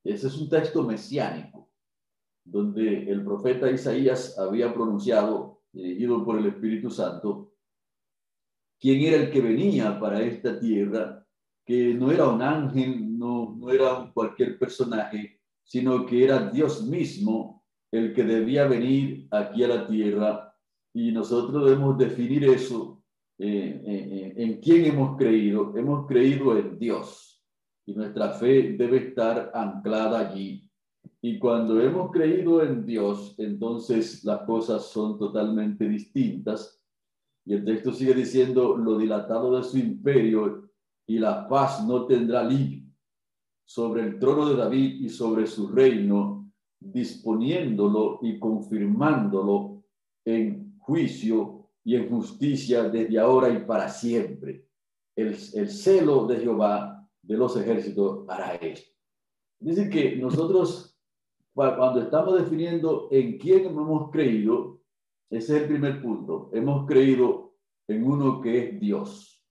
Ese 0.05 0.29
es 0.29 0.38
un 0.38 0.49
texto 0.49 0.85
mesiánico, 0.85 1.73
donde 2.45 3.11
el 3.11 3.25
profeta 3.25 3.69
Isaías 3.69 4.38
había 4.38 4.73
pronunciado 4.73 5.62
dirigido 5.73 6.25
por 6.25 6.38
el 6.38 6.47
Espíritu 6.47 6.88
Santo, 6.88 7.53
quién 8.79 9.00
era 9.00 9.25
el 9.25 9.33
que 9.33 9.41
venía 9.41 9.99
para 9.99 10.23
esta 10.23 10.61
tierra, 10.61 11.26
que 11.67 11.95
no 11.95 12.12
era 12.12 12.29
un 12.29 12.41
ángel, 12.41 13.19
no, 13.19 13.57
no 13.59 13.71
era 13.71 14.12
cualquier 14.14 14.57
personaje, 14.57 15.41
sino 15.64 16.07
que 16.07 16.23
era 16.23 16.49
Dios 16.49 16.87
mismo 16.87 17.64
el 17.91 18.14
que 18.14 18.23
debía 18.23 18.69
venir 18.69 19.26
aquí 19.33 19.64
a 19.64 19.69
la 19.69 19.87
tierra. 19.87 20.55
Y 20.93 21.11
nosotros 21.11 21.64
debemos 21.64 21.99
definir 21.99 22.45
eso, 22.45 22.94
eh, 23.38 23.83
eh, 23.85 24.09
eh, 24.12 24.35
en 24.37 24.61
quién 24.61 24.87
hemos 24.87 25.17
creído. 25.17 25.76
Hemos 25.76 26.07
creído 26.07 26.57
en 26.57 26.79
Dios 26.79 27.43
y 27.87 27.95
nuestra 27.95 28.31
fe 28.31 28.75
debe 28.76 29.09
estar 29.09 29.50
anclada 29.55 30.31
allí 30.31 30.64
y 31.26 31.38
cuando 31.38 31.81
hemos 31.81 32.11
creído 32.11 32.62
en 32.62 32.85
Dios, 32.85 33.35
entonces 33.38 34.25
las 34.25 34.43
cosas 34.43 34.85
son 34.91 35.19
totalmente 35.19 35.88
distintas. 35.88 36.79
Y 37.47 37.55
el 37.55 37.64
texto 37.64 37.93
sigue 37.93 38.12
diciendo, 38.12 38.76
lo 38.76 38.99
dilatado 38.99 39.57
de 39.57 39.62
su 39.62 39.79
imperio 39.79 40.71
y 41.07 41.19
la 41.19 41.49
paz 41.49 41.83
no 41.87 42.07
tendrá 42.07 42.45
límite 42.45 42.93
sobre 43.67 44.03
el 44.03 44.19
trono 44.19 44.50
de 44.50 44.57
David 44.57 45.00
y 45.00 45.09
sobre 45.09 45.47
su 45.47 45.69
reino, 45.69 46.53
disponiéndolo 46.79 48.19
y 48.21 48.38
confirmándolo 48.38 49.83
en 50.26 50.76
juicio 50.79 51.54
y 51.85 51.97
en 51.97 52.09
justicia 52.09 52.85
desde 52.85 53.19
ahora 53.19 53.50
y 53.50 53.64
para 53.64 53.88
siempre. 53.88 54.67
El, 55.14 55.37
el 55.55 55.71
celo 55.71 56.26
de 56.26 56.38
Jehová 56.38 57.09
de 57.23 57.37
los 57.37 57.57
ejércitos 57.57 58.25
hará 58.29 58.55
esto. 58.57 58.91
Dice 59.61 59.88
que 59.88 60.17
nosotros 60.17 60.95
cuando 61.55 62.00
estamos 62.00 62.37
definiendo 62.37 63.09
en 63.12 63.38
quién 63.38 63.67
hemos 63.67 64.11
creído, 64.11 64.83
es 65.31 65.49
el 65.50 65.67
primer 65.69 66.03
punto. 66.03 66.50
Hemos 66.53 66.87
creído 66.87 67.55
en 67.87 68.05
uno 68.05 68.41
que 68.41 68.59
es 68.59 68.81
Dios, 68.81 69.47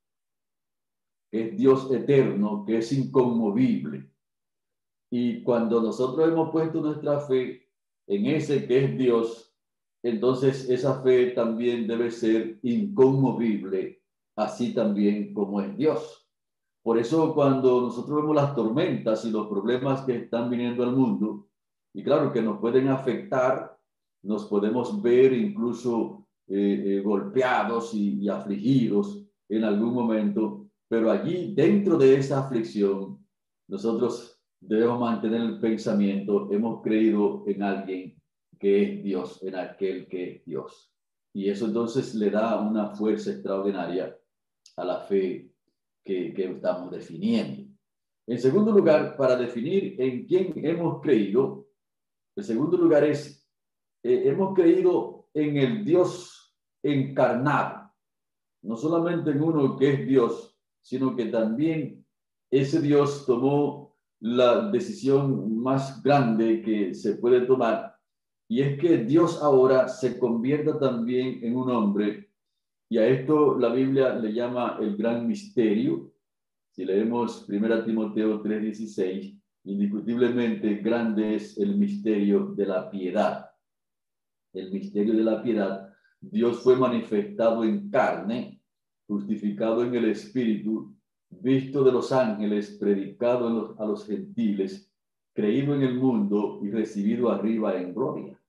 es 1.32 1.58
Dios 1.58 1.92
eterno, 1.92 2.66
que 2.66 2.80
es 2.80 2.92
inconmovible. 2.92 4.12
Y 5.10 5.44
cuando 5.44 5.82
nosotros 5.82 6.28
hemos 6.28 6.52
puesto 6.52 6.82
nuestra 6.82 7.20
fe 7.22 7.70
en 8.08 8.26
ese 8.26 8.68
que 8.68 8.84
es 8.84 8.98
Dios, 8.98 9.53
entonces 10.04 10.70
esa 10.70 11.02
fe 11.02 11.32
también 11.32 11.88
debe 11.88 12.12
ser 12.12 12.60
inconmovible, 12.62 14.02
así 14.36 14.74
también 14.74 15.34
como 15.34 15.62
es 15.62 15.76
Dios. 15.78 16.28
Por 16.84 16.98
eso 17.00 17.34
cuando 17.34 17.80
nosotros 17.82 18.18
vemos 18.18 18.36
las 18.36 18.54
tormentas 18.54 19.24
y 19.24 19.32
los 19.32 19.48
problemas 19.48 20.02
que 20.02 20.18
están 20.18 20.50
viniendo 20.50 20.84
al 20.84 20.94
mundo, 20.94 21.48
y 21.94 22.04
claro 22.04 22.34
que 22.34 22.42
nos 22.42 22.60
pueden 22.60 22.90
afectar, 22.90 23.80
nos 24.24 24.46
podemos 24.46 25.02
ver 25.02 25.32
incluso 25.32 26.28
eh, 26.48 26.84
eh, 26.86 27.02
golpeados 27.02 27.94
y, 27.94 28.28
afligidos 28.28 29.26
en 29.48 29.64
algún 29.64 29.94
momento, 29.94 30.68
pero 30.90 31.12
allí 31.12 31.54
dentro 31.56 31.98
de 31.98 32.16
esa 32.16 32.40
aflicción, 32.40 33.26
nosotros 33.70 34.38
debemos 34.60 35.00
mantener 35.00 35.42
el 35.42 35.60
pensamiento, 35.60 36.50
hemos 36.52 36.82
creído 36.82 37.44
en 37.48 37.64
alguien 37.64 38.23
que 38.64 38.82
es 38.82 39.04
Dios, 39.04 39.44
en 39.44 39.58
aquel 39.58 40.08
que 40.08 40.42
Dios. 40.46 40.96
Y 41.34 41.50
eso 41.50 41.66
entonces 41.66 42.16
le 42.16 42.30
da 42.30 42.62
una 42.62 42.96
fuerza 42.96 43.32
extraordinaria 43.32 44.18
a 44.78 44.86
la 44.86 45.02
fe 45.02 45.52
que, 46.02 46.34
que 46.34 46.46
estamos 46.46 46.90
definiendo. 46.90 47.70
En 48.26 48.40
segundo 48.40 48.72
lugar, 48.72 49.18
para 49.18 49.36
definir 49.36 50.00
en 50.00 50.26
quién 50.26 50.54
hemos 50.66 51.02
creído, 51.02 51.68
el 52.38 52.44
segundo 52.46 52.78
lugar 52.78 53.04
es, 53.04 53.46
eh, 54.02 54.30
hemos 54.30 54.56
creído 54.56 55.28
en 55.34 55.58
el 55.58 55.84
Dios 55.84 56.56
encarnado, 56.82 57.92
no 58.62 58.78
solamente 58.78 59.32
en 59.32 59.44
uno 59.44 59.76
que 59.76 59.92
es 59.92 60.08
Dios, 60.08 60.58
sino 60.82 61.18
que 61.18 61.26
también 61.26 62.06
ese 62.50 62.80
Dios 62.80 63.26
tomó 63.26 63.98
la 64.22 64.70
decisión 64.72 65.62
más 65.62 66.02
grande 66.02 66.62
que 66.62 66.94
se 66.94 67.16
puede 67.16 67.42
tomar, 67.42 67.93
y 68.48 68.62
es 68.62 68.80
que 68.80 68.98
Dios 68.98 69.42
ahora 69.42 69.88
se 69.88 70.20
convierta 70.20 70.78
también 70.78 71.40
en 71.44 71.56
un 71.56 71.70
hombre, 71.72 72.30
y 72.90 72.98
a 73.00 73.08
esto 73.08 73.58
la 73.58 73.70
Biblia 73.74 74.14
le 74.16 74.34
llama 74.34 74.78
el 74.80 74.96
gran 74.96 75.26
misterio. 75.26 76.12
Si 76.72 76.86
leemos 76.86 77.48
1 77.50 77.84
Timoteo 77.86 78.42
3:16, 78.44 79.36
indiscutiblemente 79.64 80.76
grande 80.76 81.36
es 81.36 81.58
el 81.58 81.76
misterio 81.76 82.54
de 82.56 82.66
la 82.68 82.92
piedad. 82.92 83.50
El 84.54 84.72
misterio 84.72 85.16
de 85.16 85.24
la 85.24 85.42
piedad. 85.42 85.90
Dios 86.22 86.60
fue 86.60 86.76
manifestado 86.76 87.64
en 87.64 87.90
carne, 87.90 88.62
justificado 89.08 89.84
en 89.84 89.96
el 89.96 90.06
Espíritu, 90.06 90.96
visto 91.30 91.84
de 91.84 91.92
los 91.92 92.12
ángeles, 92.12 92.78
predicado 92.80 93.76
a 93.80 93.86
los 93.86 94.06
gentiles, 94.06 94.93
creído 95.34 95.76
en 95.76 95.82
el 95.82 95.96
mundo 95.96 96.60
y 96.62 96.70
recibido 96.70 97.32
arriba 97.32 97.76
en 97.76 97.94
gloria. 97.94 98.40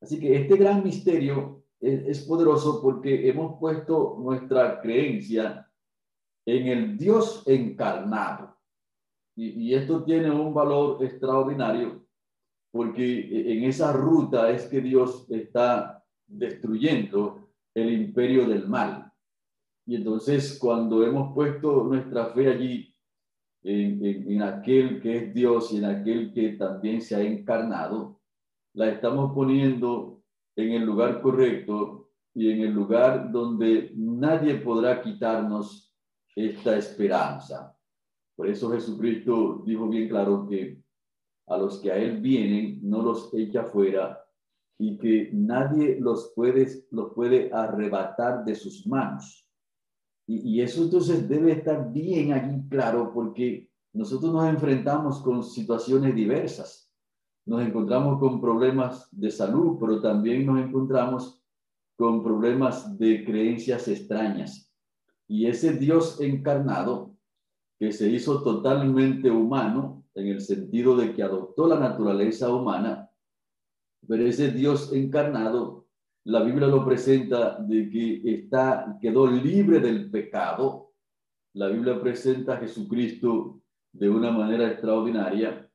Así 0.00 0.18
que 0.18 0.34
este 0.36 0.56
gran 0.56 0.82
misterio 0.82 1.62
es, 1.80 2.20
poderoso 2.26 2.82
porque 2.82 3.28
hemos 3.28 3.58
puesto 3.58 4.16
nuestra 4.18 4.80
creencia 4.80 5.70
en 6.46 6.66
el 6.66 6.98
Dios 6.98 7.42
encarnado. 7.46 8.56
Y, 9.36 9.72
esto 9.72 10.04
tiene 10.04 10.30
un 10.30 10.52
valor 10.52 11.02
extraordinario 11.02 12.04
porque 12.70 13.52
en 13.52 13.64
esa 13.64 13.92
ruta 13.92 14.50
es 14.50 14.66
que 14.66 14.80
Dios 14.80 15.26
está 15.30 16.04
destruyendo 16.26 17.48
el 17.74 17.92
imperio 17.92 18.46
del 18.46 18.68
mal. 18.68 19.12
Y 19.86 19.96
entonces 19.96 20.58
cuando 20.58 21.02
hemos 21.04 21.34
puesto 21.34 21.84
nuestra 21.84 22.26
fe 22.26 22.48
allí 22.48 22.89
en, 23.62 24.42
aquel 24.42 25.00
que 25.00 25.16
es 25.16 25.34
Dios 25.34 25.72
y 25.72 25.78
en 25.78 25.84
aquel 25.84 26.32
que 26.32 26.50
también 26.52 27.00
se 27.00 27.16
ha 27.16 27.22
encarnado, 27.22 28.20
la 28.74 28.88
estamos 28.88 29.32
poniendo 29.34 30.22
en 30.56 30.72
el 30.72 30.84
lugar 30.84 31.20
correcto 31.20 32.10
y 32.34 32.50
en 32.50 32.60
el 32.62 32.72
lugar 32.72 33.30
donde 33.30 33.92
nadie 33.96 34.56
podrá 34.56 35.02
quitarnos 35.02 35.92
esta 36.34 36.76
esperanza. 36.76 37.76
Por 38.36 38.48
eso 38.48 38.70
Jesucristo 38.70 39.62
dijo 39.66 39.88
bien 39.88 40.08
claro 40.08 40.46
que 40.48 40.80
a 41.48 41.58
los 41.58 41.80
que 41.80 41.90
a 41.90 41.96
Él 41.96 42.20
vienen 42.20 42.78
no 42.82 43.02
los 43.02 43.34
echa 43.34 43.64
fuera 43.64 44.24
y 44.78 44.96
que 44.96 45.30
nadie 45.32 45.98
los 46.00 46.32
puede, 46.34 46.66
los 46.90 47.12
puede 47.12 47.52
arrebatar 47.52 48.44
de 48.44 48.54
sus 48.54 48.86
manos. 48.86 49.49
Y, 50.32 50.60
eso 50.60 50.84
entonces 50.84 51.28
debe 51.28 51.52
estar 51.52 51.92
bien 51.92 52.32
allí 52.32 52.62
claro 52.68 53.10
porque 53.12 53.68
nosotros 53.92 54.32
nos 54.32 54.48
enfrentamos 54.48 55.20
con 55.22 55.42
situaciones 55.42 56.14
diversas 56.14 56.90
nos 57.50 57.62
encontramos 57.62 58.20
con 58.20 58.40
problemas 58.40 59.08
de 59.10 59.30
salud, 59.30 59.76
pero 59.80 60.00
también 60.00 60.46
nos 60.46 60.60
encontramos 60.60 61.42
con 61.96 62.22
problemas 62.22 62.96
de 62.96 63.24
creencias 63.24 63.88
extrañas. 63.88 64.72
Y 65.26 65.46
ese 65.46 65.72
Dios 65.72 66.20
encarnado, 66.20 67.16
que 67.78 67.92
se 67.92 68.08
hizo 68.08 68.42
totalmente 68.42 69.30
humano, 69.30 70.04
en 70.14 70.28
el 70.28 70.40
sentido 70.40 70.96
de 70.96 71.12
que 71.12 71.22
adoptó 71.22 71.66
la 71.66 71.78
naturaleza 71.78 72.54
humana, 72.54 73.10
pero 74.06 74.24
ese 74.26 74.52
Dios 74.52 74.92
encarnado, 74.92 75.79
la 76.30 76.42
Biblia 76.42 76.68
lo 76.68 76.84
presenta 76.84 77.58
de 77.58 77.90
que 77.90 78.22
está, 78.24 78.96
quedó 79.00 79.26
libre 79.26 79.80
del 79.80 80.10
pecado. 80.10 80.92
La 81.54 81.68
Biblia 81.68 82.00
presenta 82.00 82.54
a 82.54 82.58
Jesucristo 82.58 83.60
de 83.92 84.08
una 84.08 84.30
manera 84.30 84.68
extraordinaria 84.68 85.68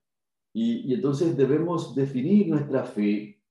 y, 0.53 0.93
entonces 0.93 1.35
debemos 1.35 1.93
definir 1.93 2.47
nuestra 2.47 2.85
fe 2.85 3.41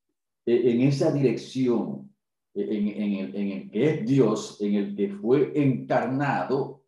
eh, 0.47 0.63
en 0.73 0.81
esa 0.81 1.13
dirección, 1.13 2.11
eh, 2.55 2.67
en, 2.71 3.53
el, 3.53 3.71
que 3.71 3.91
es 3.91 4.07
Dios, 4.07 4.59
en 4.63 4.75
el 4.75 4.97
que 4.97 5.11
fue 5.11 5.53
encarnado, 5.55 6.85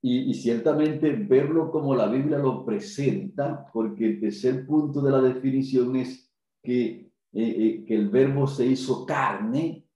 y, 0.00 0.32
ciertamente 0.34 1.10
verlo 1.10 1.72
como 1.72 1.96
la 1.96 2.06
Biblia 2.06 2.38
lo 2.38 2.64
presenta, 2.64 3.66
porque 3.72 4.06
el 4.06 4.20
tercer 4.20 4.64
punto 4.64 5.00
de 5.00 5.10
la 5.10 5.20
definición 5.20 5.96
es 5.96 6.32
que, 6.62 7.05
eh, 7.42 7.84
que 7.86 7.94
el 7.94 8.08
verbo 8.08 8.46
se 8.46 8.66
hizo 8.66 9.04
carne 9.04 9.86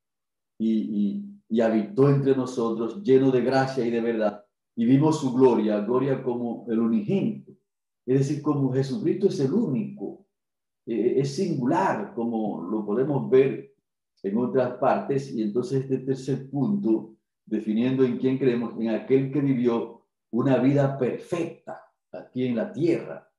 y, 0.59 1.25
y 1.49 1.61
habitó 1.61 2.09
entre 2.09 2.37
nosotros, 2.37 3.03
lleno 3.03 3.31
de 3.31 3.41
gracia 3.41 3.85
y 3.85 3.91
de 3.91 4.01
verdad, 4.01 4.45
y 4.77 4.85
vimos 4.85 5.21
su 5.21 5.33
gloria, 5.33 5.81
gloria 5.81 6.23
como 6.23 6.67
el 6.69 6.79
unigénito. 6.79 7.53
Es 8.07 8.19
decir, 8.21 8.43
como 8.43 8.73
Jesucristo 8.73 9.29
es 9.29 9.41
el 9.41 9.53
único, 9.53 10.27
eh, 10.87 11.15
es 11.19 11.35
singular, 11.35 12.13
como 12.15 12.63
lo 12.63 12.85
podemos 12.85 13.29
ver 13.31 13.75
en 14.23 14.37
otras 14.37 14.75
partes, 14.79 15.33
y 15.33 15.43
entonces 15.43 15.83
este 15.83 15.99
tercer 15.99 16.51
punto, 16.51 17.15
definiendo 17.45 18.05
en 18.05 18.19
quién 18.19 18.39
creemos, 18.39 18.75
en 18.79 18.91
aquel 18.91 19.33
que 19.33 19.41
vivió 19.41 20.03
una 20.33 20.59
vida 20.59 20.99
perfecta 20.99 21.81
aquí 22.13 22.47
en 22.47 22.57
la 22.57 22.73
tierra. 22.73 23.30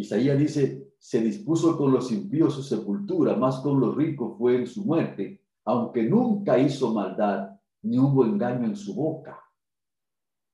Isaías 0.00 0.38
dice, 0.38 0.92
se 0.98 1.20
dispuso 1.20 1.76
con 1.76 1.92
los 1.92 2.10
impíos 2.10 2.54
su 2.54 2.62
sepultura, 2.62 3.36
más 3.36 3.60
con 3.60 3.78
los 3.78 3.94
ricos 3.94 4.36
fue 4.38 4.56
en 4.56 4.66
su 4.66 4.84
muerte, 4.84 5.40
aunque 5.64 6.02
nunca 6.02 6.58
hizo 6.58 6.92
maldad, 6.92 7.50
ni 7.82 7.98
hubo 7.98 8.24
engaño 8.24 8.66
en 8.66 8.76
su 8.76 8.94
boca. 8.94 9.38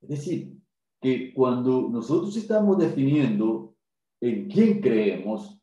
Es 0.02 0.08
decir, 0.08 0.58
que 1.00 1.32
cuando 1.32 1.88
nosotros 1.88 2.36
estamos 2.36 2.78
definiendo 2.78 3.74
en 4.20 4.48
quién 4.48 4.80
creemos, 4.80 5.58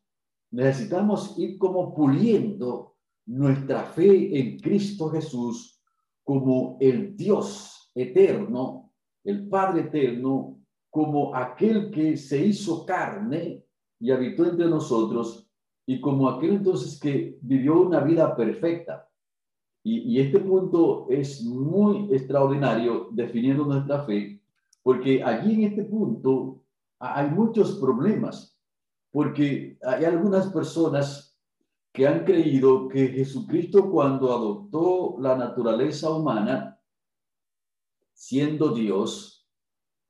necesitamos 0.50 1.38
ir 1.38 1.58
como 1.58 1.94
puliendo 1.94 2.96
nuestra 3.26 3.84
fe 3.84 4.38
en 4.40 4.58
Cristo 4.58 5.10
Jesús 5.10 5.80
como 6.24 6.76
el 6.80 7.16
Dios 7.16 7.92
eterno, 7.94 8.92
el 9.22 9.48
Padre 9.48 9.82
eterno, 9.82 10.58
como 10.90 11.34
aquel 11.34 11.90
que 11.90 12.16
se 12.16 12.44
hizo 12.44 12.84
carne 12.84 13.64
y 14.00 14.10
habitó 14.10 14.44
entre 14.46 14.66
nosotros, 14.66 15.48
y 15.86 16.00
como 16.00 16.28
aquel 16.28 16.54
entonces 16.54 16.98
que 17.00 17.38
vivió 17.40 17.80
una 17.80 18.00
vida 18.00 18.36
perfecta. 18.36 19.08
Y, 19.82 20.00
y 20.00 20.20
este 20.20 20.40
punto 20.40 21.06
es 21.08 21.42
muy 21.44 22.12
extraordinario 22.12 23.08
definiendo 23.12 23.64
nuestra 23.64 24.04
fe, 24.04 24.42
porque 24.82 25.22
allí 25.22 25.54
en 25.54 25.70
este 25.70 25.84
punto 25.84 26.62
hay 26.98 27.30
muchos 27.30 27.76
problemas, 27.76 28.58
porque 29.10 29.78
hay 29.82 30.04
algunas 30.04 30.48
personas 30.52 31.28
que 31.92 32.06
han 32.06 32.24
creído 32.24 32.88
que 32.88 33.08
Jesucristo 33.08 33.90
cuando 33.90 34.32
adoptó 34.32 35.16
la 35.20 35.36
naturaleza 35.36 36.10
humana, 36.10 36.78
siendo 38.12 38.74
Dios, 38.74 39.37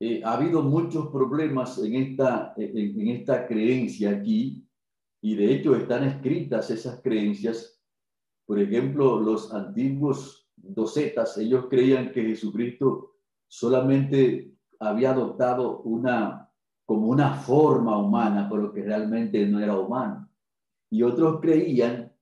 eh, 0.00 0.22
ha 0.24 0.34
habido 0.34 0.62
muchos 0.62 1.08
problemas 1.08 1.78
en 1.78 1.94
esta, 1.94 2.54
en, 2.56 3.00
en 3.00 3.08
esta 3.08 3.46
creencia 3.46 4.10
aquí, 4.10 4.64
y 5.20 5.34
de 5.34 5.52
hecho 5.52 5.74
están 5.74 6.04
escritas 6.04 6.70
esas 6.70 7.02
creencias. 7.02 7.80
Por 8.46 8.60
ejemplo, 8.60 9.20
los 9.20 9.52
antiguos 9.52 10.48
docetas, 10.56 11.36
ellos 11.38 11.66
creían 11.68 12.12
que 12.12 12.22
Jesucristo 12.22 13.16
solamente 13.46 14.54
había 14.78 15.10
adoptado 15.10 15.80
una, 15.80 16.50
como 16.84 17.08
una 17.08 17.34
forma 17.34 17.98
humana, 17.98 18.48
pero 18.50 18.72
que 18.72 18.82
realmente 18.82 19.44
no 19.46 19.60
era 19.60 19.76
humano. 19.78 20.30
Y 20.90 21.02
otros 21.02 21.40
creían 21.40 22.12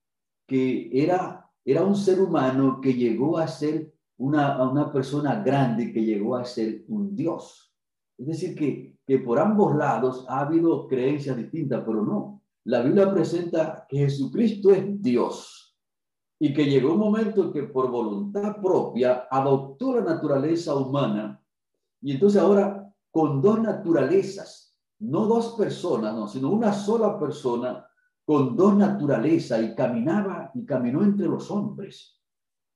que 0.47 0.89
era, 0.93 1.51
era 1.65 1.85
un 1.85 1.97
ser 1.97 2.21
humano 2.21 2.81
que 2.81 2.95
llegó 2.95 3.39
a 3.39 3.47
ser 3.47 3.93
una, 4.17 4.69
una 4.69 4.91
persona 4.91 5.43
grande, 5.43 5.93
que 5.93 6.03
llegó 6.05 6.37
a 6.37 6.45
ser 6.45 6.85
un 6.89 7.15
Dios. 7.15 7.66
Es 8.19 8.27
decir, 8.27 8.55
que, 8.55 8.99
que 9.07 9.19
por 9.19 9.39
ambos 9.39 9.77
lados 9.77 10.25
ha 10.29 10.41
habido 10.41 10.87
creencias 10.87 11.37
distintas, 11.37 11.83
pero 11.85 12.03
no. 12.03 12.43
La 12.65 12.83
Biblia 12.83 13.13
presenta 13.13 13.87
que 13.89 13.99
Jesucristo 13.99 14.71
es 14.71 15.01
Dios 15.01 15.77
y 16.39 16.53
que 16.53 16.65
llegó 16.65 16.93
un 16.93 16.99
momento 16.99 17.45
en 17.45 17.53
que 17.53 17.63
por 17.65 17.91
voluntad 17.91 18.57
propia 18.61 19.27
adoptó 19.31 19.97
la 19.97 20.05
naturaleza 20.05 20.75
humana 20.75 21.41
y 22.01 22.13
entonces 22.13 22.41
ahora 22.41 22.93
con 23.11 23.41
dos 23.41 23.61
naturalezas, 23.61 24.79
no 24.99 25.27
dos 25.27 25.55
personas, 25.57 26.15
no, 26.15 26.29
sino 26.29 26.51
una 26.51 26.73
sola 26.73 27.19
persona 27.19 27.87
con 28.25 28.57
dos 28.57 28.77
naturalezas 28.77 29.63
y 29.63 29.75
caminaba 29.75 30.51
y 30.55 30.65
caminó 30.65 31.03
entre 31.03 31.27
los 31.27 31.51
hombres. 31.51 32.21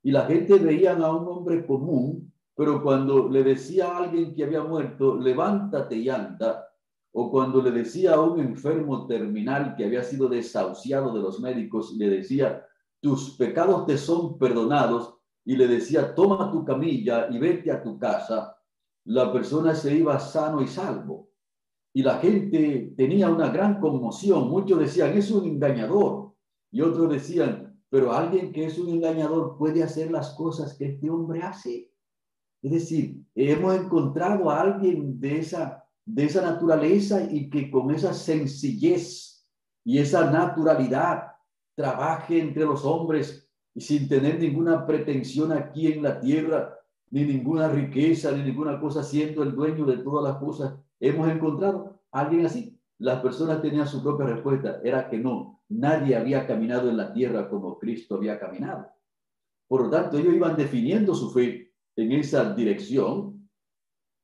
Y 0.02 0.12
la 0.12 0.24
gente 0.24 0.58
veía 0.58 0.96
a 0.96 1.14
un 1.14 1.28
hombre 1.28 1.66
común, 1.66 2.32
pero 2.56 2.82
cuando 2.82 3.28
le 3.28 3.42
decía 3.42 3.88
a 3.88 3.98
alguien 4.04 4.34
que 4.34 4.44
había 4.44 4.62
muerto, 4.62 5.16
levántate 5.16 5.96
y 5.96 6.08
anda, 6.08 6.68
o 7.12 7.30
cuando 7.30 7.62
le 7.62 7.70
decía 7.70 8.14
a 8.14 8.20
un 8.20 8.40
enfermo 8.40 9.06
terminal 9.06 9.74
que 9.76 9.84
había 9.84 10.02
sido 10.02 10.28
desahuciado 10.28 11.12
de 11.12 11.20
los 11.20 11.40
médicos, 11.40 11.92
le 11.96 12.08
decía, 12.08 12.64
tus 13.00 13.36
pecados 13.36 13.86
te 13.86 13.96
son 13.96 14.38
perdonados, 14.38 15.20
y 15.44 15.56
le 15.56 15.66
decía, 15.66 16.14
toma 16.14 16.50
tu 16.52 16.64
camilla 16.64 17.28
y 17.30 17.38
vete 17.38 17.70
a 17.72 17.82
tu 17.82 17.98
casa, 17.98 18.56
la 19.04 19.32
persona 19.32 19.74
se 19.74 19.96
iba 19.96 20.18
sano 20.20 20.62
y 20.62 20.68
salvo. 20.68 21.30
Y 21.92 22.02
la 22.02 22.18
gente 22.18 22.94
tenía 22.96 23.28
una 23.30 23.50
gran 23.50 23.80
conmoción. 23.80 24.48
Muchos 24.48 24.78
decían, 24.78 25.16
es 25.16 25.30
un 25.30 25.46
engañador. 25.46 26.34
Y 26.70 26.82
otros 26.82 27.10
decían, 27.10 27.82
pero 27.88 28.12
alguien 28.12 28.52
que 28.52 28.66
es 28.66 28.78
un 28.78 28.90
engañador 28.90 29.56
puede 29.58 29.82
hacer 29.82 30.10
las 30.10 30.34
cosas 30.34 30.74
que 30.74 30.86
este 30.86 31.10
hombre 31.10 31.42
hace. 31.42 31.90
Es 32.62 32.72
decir, 32.72 33.24
hemos 33.34 33.74
encontrado 33.74 34.50
a 34.50 34.60
alguien 34.60 35.18
de 35.18 35.38
esa, 35.38 35.84
de 36.04 36.24
esa 36.24 36.42
naturaleza 36.42 37.22
y 37.30 37.48
que 37.48 37.70
con 37.70 37.90
esa 37.90 38.12
sencillez 38.12 39.46
y 39.84 39.98
esa 39.98 40.30
naturalidad 40.30 41.32
trabaje 41.74 42.38
entre 42.38 42.64
los 42.64 42.84
hombres 42.84 43.48
y 43.74 43.80
sin 43.80 44.08
tener 44.08 44.38
ninguna 44.38 44.86
pretensión 44.86 45.52
aquí 45.52 45.86
en 45.86 46.02
la 46.02 46.20
tierra, 46.20 46.76
ni 47.10 47.24
ninguna 47.24 47.68
riqueza, 47.68 48.32
ni 48.32 48.42
ninguna 48.42 48.78
cosa, 48.78 49.02
siendo 49.02 49.42
el 49.42 49.54
dueño 49.54 49.86
de 49.86 49.98
todas 49.98 50.30
las 50.30 50.40
cosas. 50.40 50.74
Hemos 50.98 51.28
encontrado 51.30 52.00
a 52.12 52.20
alguien 52.20 52.44
así. 52.44 52.78
Las 52.98 53.22
personas 53.22 53.62
tenían 53.62 53.86
su 53.86 54.02
propia 54.02 54.26
respuesta, 54.26 54.80
era 54.84 55.08
que 55.08 55.16
no, 55.16 55.62
nadie 55.70 56.14
había 56.14 56.46
caminado 56.46 56.90
en 56.90 56.98
la 56.98 57.12
tierra 57.14 57.48
como 57.48 57.78
Cristo 57.78 58.16
había 58.16 58.38
caminado. 58.38 58.88
Por 59.66 59.84
lo 59.84 59.90
tanto, 59.90 60.18
ellos 60.18 60.34
iban 60.34 60.56
definiendo 60.56 61.14
su 61.14 61.30
fe 61.30 61.69
en 61.96 62.12
esa 62.12 62.54
dirección. 62.54 63.48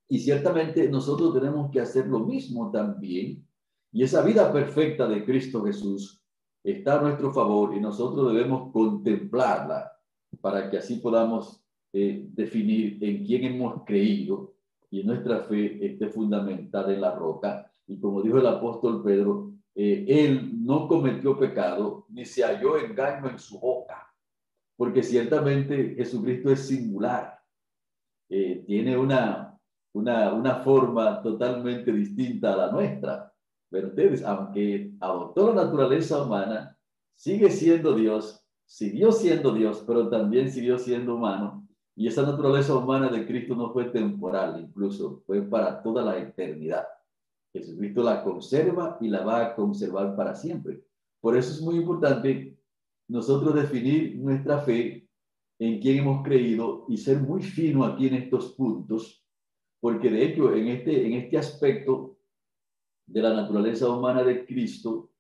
Y 0.09 0.18
ciertamente 0.20 0.88
nosotros 0.88 1.35
tenemos 1.35 1.70
que 1.70 1.81
hacer 1.81 2.07
lo 2.07 2.20
mismo 2.20 2.70
también. 2.70 3.46
Y 3.92 4.02
esa 4.02 4.22
vida 4.22 4.52
perfecta 4.52 5.09
de 5.09 5.24
Cristo 5.24 5.64
Jesús 5.64 6.22
está 6.62 6.98
a 6.98 7.02
nuestro 7.02 7.33
favor 7.33 7.74
y 7.74 7.81
nosotros 7.81 8.33
debemos 8.33 8.72
contemplarla 8.72 9.92
para 10.40 10.68
que 10.68 10.79
así 10.79 10.96
podamos 10.96 11.62
eh, 11.92 12.26
definir 12.33 13.02
en 13.02 13.24
quién 13.24 13.44
hemos 13.44 13.85
creído 13.85 14.55
y 14.90 15.02
nuestra 15.02 15.40
fe 15.40 15.85
esté 15.85 16.09
fundamentada 16.09 16.92
en 16.92 17.00
la 17.00 17.14
roca. 17.14 17.72
Y 17.87 17.98
como 17.98 18.22
dijo 18.22 18.38
el 18.38 18.46
apóstol 18.46 19.02
Pedro, 19.02 19.52
eh, 19.74 20.05
él 20.09 20.64
no 20.64 20.88
cometió 20.88 21.38
pecado 21.38 22.07
ni 22.09 22.24
se 22.24 22.42
halló 22.42 22.79
engaño 22.79 23.31
en 23.31 23.38
su 23.38 23.61
boca, 23.61 24.12
porque 24.76 25.02
ciertamente 25.02 25.94
Jesucristo 25.94 26.50
es 26.50 26.66
singular 26.66 27.36
eh, 28.28 28.64
tiene 28.66 28.96
una, 28.96 29.58
una, 29.92 30.32
una 30.32 30.56
forma 30.56 31.22
totalmente 31.22 31.92
distinta 31.92 32.52
a 32.52 32.56
la 32.56 32.72
nuestra. 32.72 33.32
Pero 33.68 33.88
ustedes, 33.88 34.24
aunque 34.24 34.92
adoptó 35.00 35.52
la 35.52 35.64
naturaleza 35.64 36.22
humana, 36.22 36.76
sigue 37.14 37.50
siendo 37.50 37.94
Dios, 37.94 38.44
siguió 38.64 39.12
siendo 39.12 39.52
Dios, 39.52 39.84
pero 39.86 40.08
también 40.08 40.50
siguió 40.50 40.78
siendo 40.78 41.16
humano. 41.16 41.66
Y 41.94 42.08
esa 42.08 42.22
naturaleza 42.22 42.76
humana 42.76 43.08
de 43.08 43.26
Cristo 43.26 43.56
no 43.56 43.72
fue 43.72 43.86
temporal, 43.86 44.60
incluso 44.60 45.22
fue 45.26 45.42
para 45.42 45.82
toda 45.82 46.02
la 46.04 46.18
eternidad. 46.18 46.86
Jesucristo 47.52 48.02
la 48.02 48.22
conserva 48.22 48.98
y 49.00 49.08
la 49.08 49.24
va 49.24 49.40
a 49.40 49.54
conservar 49.54 50.14
para 50.14 50.34
siempre. 50.34 50.84
Por 51.20 51.36
eso 51.36 51.52
es 51.52 51.62
muy 51.62 51.76
importante 51.76 52.58
nosotros 53.08 53.54
definir 53.54 54.16
nuestra 54.18 54.58
fe 54.58 55.05
en 55.58 55.80
quién 55.80 55.98
hemos 55.98 56.22
creído 56.22 56.84
y 56.88 56.96
ser 56.96 57.20
muy 57.20 57.42
fino 57.42 57.84
aquí 57.84 58.08
en 58.08 58.14
estos 58.14 58.52
puntos, 58.52 59.24
porque 59.80 60.10
de 60.10 60.24
hecho 60.24 60.54
en 60.54 60.68
este, 60.68 61.06
en 61.06 61.14
este 61.14 61.38
aspecto 61.38 62.18
de 63.06 63.22
la 63.22 63.34
naturaleza 63.34 63.88
humana 63.88 64.22
de 64.22 64.44
Cristo, 64.44 65.10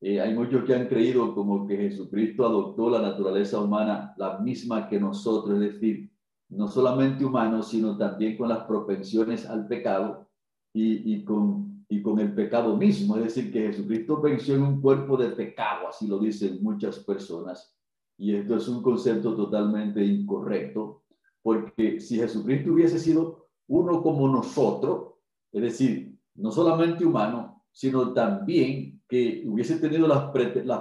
eh, 0.00 0.20
hay 0.20 0.34
muchos 0.34 0.64
que 0.64 0.74
han 0.74 0.86
creído 0.86 1.34
como 1.34 1.66
que 1.66 1.76
Jesucristo 1.76 2.46
adoptó 2.46 2.88
la 2.88 3.02
naturaleza 3.02 3.60
humana 3.60 4.14
la 4.16 4.38
misma 4.38 4.88
que 4.88 5.00
nosotros, 5.00 5.60
es 5.60 5.74
decir, 5.74 6.10
no 6.50 6.68
solamente 6.68 7.24
humano, 7.24 7.62
sino 7.62 7.96
también 7.96 8.36
con 8.36 8.48
las 8.48 8.64
propensiones 8.64 9.44
al 9.46 9.66
pecado 9.66 10.28
y, 10.72 11.14
y, 11.14 11.24
con, 11.24 11.84
y 11.88 12.00
con 12.00 12.18
el 12.20 12.34
pecado 12.34 12.76
mismo. 12.76 13.16
Es 13.16 13.24
decir, 13.24 13.52
que 13.52 13.66
Jesucristo 13.66 14.20
venció 14.20 14.54
en 14.54 14.62
un 14.62 14.80
cuerpo 14.80 15.16
de 15.16 15.30
pecado, 15.30 15.88
así 15.88 16.06
lo 16.06 16.18
dicen 16.18 16.58
muchas 16.62 17.00
personas. 17.00 17.77
Y 18.18 18.34
esto 18.34 18.56
es 18.56 18.68
un 18.68 18.82
concepto 18.82 19.34
totalmente 19.34 20.04
incorrecto, 20.04 21.04
porque 21.40 22.00
si 22.00 22.16
Jesucristo 22.16 22.72
hubiese 22.72 22.98
sido 22.98 23.48
uno 23.68 24.02
como 24.02 24.28
nosotros, 24.28 25.14
es 25.52 25.62
decir, 25.62 26.18
no 26.34 26.50
solamente 26.50 27.06
humano, 27.06 27.62
sino 27.70 28.12
también 28.12 29.00
que 29.08 29.44
hubiese 29.46 29.76
tenido 29.76 30.08
las, 30.08 30.30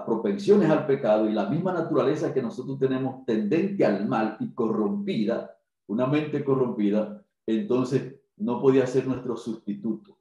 propensiones 0.03 0.69
al 0.69 0.87
pecado 0.87 1.29
y 1.29 1.33
la 1.33 1.47
misma 1.47 1.71
naturaleza 1.73 2.33
que 2.33 2.41
nosotros 2.41 2.79
tenemos 2.79 3.23
tendente 3.25 3.85
al 3.85 4.07
mal 4.07 4.35
y 4.39 4.53
corrompida, 4.53 5.55
una 5.87 6.07
mente 6.07 6.43
corrompida, 6.43 7.23
entonces 7.45 8.15
no 8.37 8.59
podía 8.59 8.85
ser 8.87 9.07
nuestro 9.07 9.37
sustituto, 9.37 10.17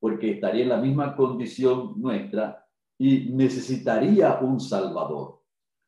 porque 0.00 0.32
estaría 0.32 0.62
en 0.62 0.70
la 0.70 0.80
misma 0.80 1.14
condición 1.14 2.00
nuestra 2.00 2.66
y 2.98 3.30
necesitaría 3.30 4.38
un 4.40 4.58
Salvador 4.58 5.35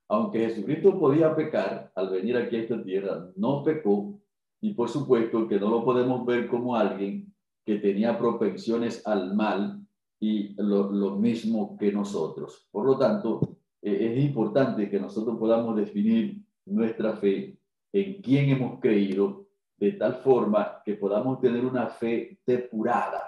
aunque 0.09 0.49
Jesucristo 0.49 0.99
podía 0.99 1.37
pecar 1.37 1.92
al 1.94 2.11
venir 2.11 2.37
aquí 2.37 2.57
a 2.57 2.61
esta 2.61 2.83
tierra, 2.83 3.29
no 3.37 3.62
pecó 3.62 4.18
y 4.61 4.73
por 4.75 4.88
supuesto 4.88 5.47
que 5.47 5.61
no 5.61 5.68
lo 5.68 5.85
podemos 5.85 6.25
ver 6.25 6.49
como 6.49 6.75
alguien 6.75 7.33
que 7.64 7.77
tenía 7.77 8.18
propensiones 8.18 9.07
al 9.07 9.35
mal 9.35 9.81
y 10.18 10.55
lo, 10.61 11.16
mismo 11.16 11.77
que 11.77 11.92
nosotros. 11.92 12.66
Por 12.71 12.87
lo 12.87 12.99
tanto, 12.99 13.59
eh, 13.83 14.12
es 14.12 14.25
importante 14.25 14.88
que 14.88 14.99
nosotros 14.99 15.38
podamos 15.38 15.77
definir 15.77 16.42
nuestra 16.64 17.14
fe, 17.14 17.59
en 17.92 18.21
quién 18.23 18.51
hemos 18.51 18.81
creído, 18.81 19.47
de 19.77 19.92
tal 19.92 20.14
forma 20.16 20.83
que 20.85 20.94
podamos 20.94 21.40
tener 21.40 21.64
una 21.64 21.87
fe 21.87 22.38
depurada, 22.44 23.23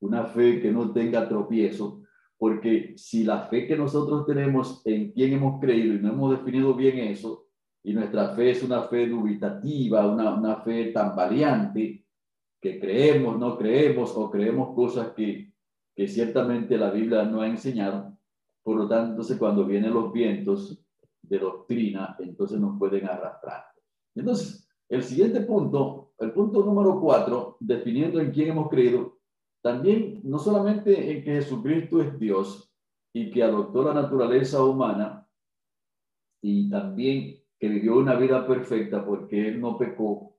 una 0.00 0.24
fe 0.24 0.60
que 0.60 0.72
no 0.72 0.90
tenga 0.92 1.28
tropiezo, 1.28 2.01
porque 2.42 2.94
si 2.96 3.22
la 3.22 3.42
fe 3.42 3.68
que 3.68 3.76
nosotros 3.76 4.26
tenemos 4.26 4.84
en 4.84 5.12
quién 5.12 5.34
hemos 5.34 5.60
creído 5.60 5.94
y 5.94 6.00
no 6.00 6.08
hemos 6.08 6.32
definido 6.32 6.74
bien 6.74 6.98
eso, 6.98 7.46
y 7.84 7.94
nuestra 7.94 8.34
fe 8.34 8.50
es 8.50 8.64
una 8.64 8.82
fe 8.88 9.06
dubitativa, 9.06 10.12
una, 10.12 10.34
una 10.34 10.56
fe 10.56 10.86
tan 10.86 11.14
variante, 11.14 12.04
que 12.60 12.80
creemos, 12.80 13.38
no 13.38 13.56
creemos 13.56 14.16
o 14.16 14.28
creemos 14.28 14.74
cosas 14.74 15.12
que, 15.12 15.52
que 15.94 16.08
ciertamente 16.08 16.76
la 16.76 16.90
Biblia 16.90 17.22
no 17.22 17.42
ha 17.42 17.46
enseñado, 17.46 18.18
por 18.64 18.76
lo 18.76 18.88
tanto, 18.88 19.10
entonces 19.10 19.38
cuando 19.38 19.64
vienen 19.64 19.94
los 19.94 20.12
vientos 20.12 20.84
de 21.22 21.38
doctrina, 21.38 22.16
entonces 22.18 22.58
nos 22.58 22.76
pueden 22.76 23.06
arrastrar. 23.06 23.66
Entonces, 24.16 24.68
el 24.88 25.04
siguiente 25.04 25.42
punto, 25.42 26.14
el 26.18 26.32
punto 26.32 26.64
número 26.64 27.00
cuatro, 27.00 27.56
definiendo 27.60 28.18
en 28.20 28.32
quién 28.32 28.48
hemos 28.48 28.68
creído, 28.68 29.20
también, 29.62 30.20
no 30.24 30.38
solamente 30.38 31.12
en 31.12 31.24
que 31.24 31.34
Jesucristo 31.34 32.02
es 32.02 32.18
Dios 32.18 32.70
y 33.14 33.30
que 33.30 33.42
adoptó 33.42 33.84
la 33.84 33.94
naturaleza 33.94 34.62
humana, 34.64 35.28
y 36.42 36.68
también 36.68 37.40
que 37.58 37.68
vivió 37.68 37.96
una 37.96 38.16
vida 38.16 38.44
perfecta 38.46 39.06
porque 39.06 39.48
Él 39.48 39.60
no 39.60 39.78
pecó 39.78 40.36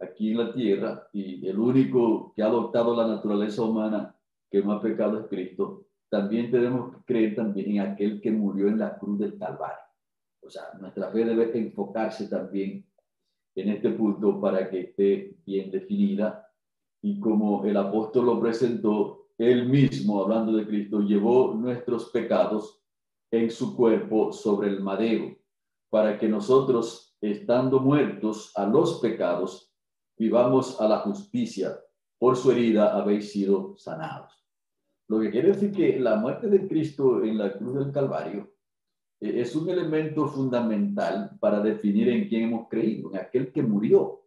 aquí 0.00 0.30
en 0.30 0.38
la 0.38 0.52
tierra 0.54 1.08
y 1.12 1.46
el 1.46 1.58
único 1.58 2.32
que 2.34 2.42
ha 2.42 2.46
adoptado 2.46 2.96
la 2.96 3.06
naturaleza 3.06 3.62
humana 3.62 4.16
que 4.50 4.62
no 4.62 4.72
ha 4.72 4.80
pecado 4.80 5.20
es 5.20 5.26
Cristo, 5.26 5.86
también 6.08 6.50
tenemos 6.50 6.94
que 6.94 7.02
creer 7.04 7.34
también 7.34 7.72
en 7.72 7.80
aquel 7.80 8.20
que 8.20 8.30
murió 8.30 8.68
en 8.68 8.78
la 8.78 8.96
cruz 8.98 9.18
del 9.18 9.36
Calvario. 9.38 9.84
O 10.40 10.48
sea, 10.48 10.72
nuestra 10.80 11.10
fe 11.10 11.24
debe 11.24 11.56
enfocarse 11.58 12.28
también 12.28 12.86
en 13.56 13.68
este 13.68 13.90
punto 13.90 14.40
para 14.40 14.70
que 14.70 14.80
esté 14.80 15.36
bien 15.44 15.70
definida 15.70 16.43
y 17.04 17.20
como 17.20 17.66
el 17.66 17.76
apóstol 17.76 18.24
lo 18.24 18.40
presentó, 18.40 19.26
él 19.36 19.68
mismo, 19.68 20.22
hablando 20.22 20.52
de 20.52 20.66
Cristo, 20.66 21.00
llevó 21.00 21.52
nuestros 21.54 22.06
pecados 22.06 22.82
en 23.30 23.50
su 23.50 23.76
cuerpo 23.76 24.32
sobre 24.32 24.70
el 24.70 24.80
madero, 24.80 25.36
para 25.90 26.18
que 26.18 26.26
nosotros, 26.30 27.14
estando 27.20 27.78
muertos 27.78 28.52
a 28.56 28.64
los 28.64 29.00
pecados, 29.00 29.70
vivamos 30.16 30.80
a 30.80 30.88
la 30.88 31.00
justicia. 31.00 31.78
Por 32.18 32.38
su 32.38 32.50
herida 32.50 32.96
habéis 32.96 33.32
sido 33.32 33.76
sanados. 33.76 34.32
Lo 35.06 35.20
que 35.20 35.30
quiere 35.30 35.48
decir 35.48 35.72
que 35.72 36.00
la 36.00 36.16
muerte 36.16 36.46
de 36.46 36.66
Cristo 36.66 37.22
en 37.22 37.36
la 37.36 37.52
cruz 37.52 37.74
del 37.74 37.92
Calvario 37.92 38.50
eh, 39.20 39.42
es 39.42 39.54
un 39.54 39.68
elemento 39.68 40.26
fundamental 40.26 41.36
para 41.38 41.60
definir 41.60 42.08
en 42.08 42.26
quién 42.30 42.44
hemos 42.44 42.66
creído, 42.70 43.10
en 43.10 43.18
aquel 43.18 43.52
que 43.52 43.62
murió 43.62 44.23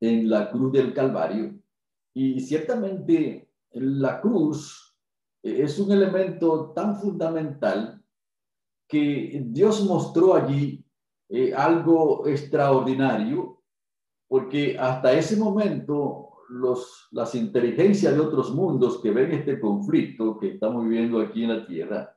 en 0.00 0.28
la 0.28 0.50
cruz 0.50 0.72
del 0.72 0.92
Calvario. 0.92 1.54
Y 2.14 2.40
ciertamente 2.40 3.50
la 3.72 4.20
cruz 4.20 4.96
es 5.42 5.78
un 5.78 5.92
elemento 5.92 6.72
tan 6.74 6.96
fundamental 6.96 8.02
que 8.88 9.42
Dios 9.46 9.84
mostró 9.84 10.34
allí 10.34 10.84
eh, 11.28 11.54
algo 11.54 12.26
extraordinario, 12.26 13.62
porque 14.26 14.76
hasta 14.78 15.12
ese 15.12 15.36
momento 15.36 16.30
los, 16.48 17.06
las 17.12 17.34
inteligencias 17.36 18.14
de 18.14 18.20
otros 18.20 18.52
mundos 18.52 19.00
que 19.00 19.12
ven 19.12 19.30
este 19.30 19.60
conflicto 19.60 20.38
que 20.38 20.54
estamos 20.54 20.84
viviendo 20.84 21.20
aquí 21.20 21.44
en 21.44 21.50
la 21.50 21.66
tierra 21.66 22.16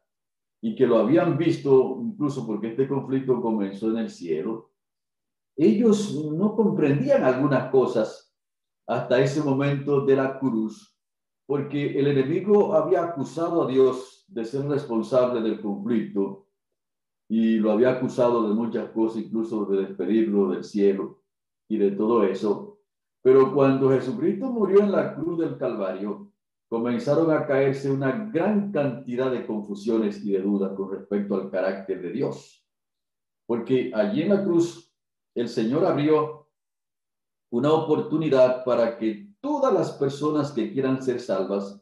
y 0.61 0.75
que 0.75 0.87
lo 0.87 0.97
habían 0.97 1.37
visto 1.37 1.99
incluso 2.01 2.47
porque 2.47 2.69
este 2.69 2.87
conflicto 2.87 3.39
comenzó 3.41 3.91
en 3.91 3.97
el 3.97 4.09
cielo, 4.09 4.72
ellos 5.55 6.15
no 6.33 6.55
comprendían 6.55 7.23
algunas 7.23 7.69
cosas 7.71 8.33
hasta 8.87 9.19
ese 9.19 9.41
momento 9.41 10.05
de 10.05 10.15
la 10.15 10.39
cruz, 10.39 10.97
porque 11.45 11.97
el 11.97 12.07
enemigo 12.07 12.73
había 12.73 13.03
acusado 13.03 13.63
a 13.63 13.67
Dios 13.67 14.25
de 14.27 14.45
ser 14.45 14.67
responsable 14.67 15.41
del 15.41 15.61
conflicto 15.61 16.47
y 17.29 17.57
lo 17.59 17.71
había 17.71 17.91
acusado 17.91 18.47
de 18.47 18.53
muchas 18.53 18.89
cosas, 18.91 19.23
incluso 19.23 19.65
de 19.65 19.85
despedirlo 19.85 20.49
del 20.49 20.63
cielo 20.63 21.21
y 21.69 21.77
de 21.77 21.91
todo 21.91 22.23
eso. 22.23 22.79
Pero 23.21 23.53
cuando 23.53 23.89
Jesucristo 23.89 24.51
murió 24.51 24.81
en 24.81 24.91
la 24.91 25.15
cruz 25.15 25.39
del 25.39 25.57
Calvario, 25.57 26.31
comenzaron 26.67 27.31
a 27.31 27.45
caerse 27.45 27.89
una 27.89 28.29
gran 28.31 28.71
cantidad 28.71 29.31
de 29.31 29.45
confusiones 29.45 30.25
y 30.25 30.31
de 30.31 30.41
dudas 30.41 30.73
con 30.75 30.91
respecto 30.91 31.35
al 31.35 31.49
carácter 31.49 32.01
de 32.01 32.11
Dios. 32.11 32.67
Porque 33.45 33.91
allí 33.93 34.23
en 34.23 34.29
la 34.29 34.43
cruz 34.43 34.92
el 35.35 35.49
Señor 35.49 35.85
abrió 35.85 36.47
una 37.51 37.71
oportunidad 37.71 38.63
para 38.63 38.97
que 38.97 39.29
todas 39.41 39.73
las 39.73 39.91
personas 39.91 40.51
que 40.51 40.71
quieran 40.71 41.01
ser 41.01 41.19
salvas, 41.19 41.81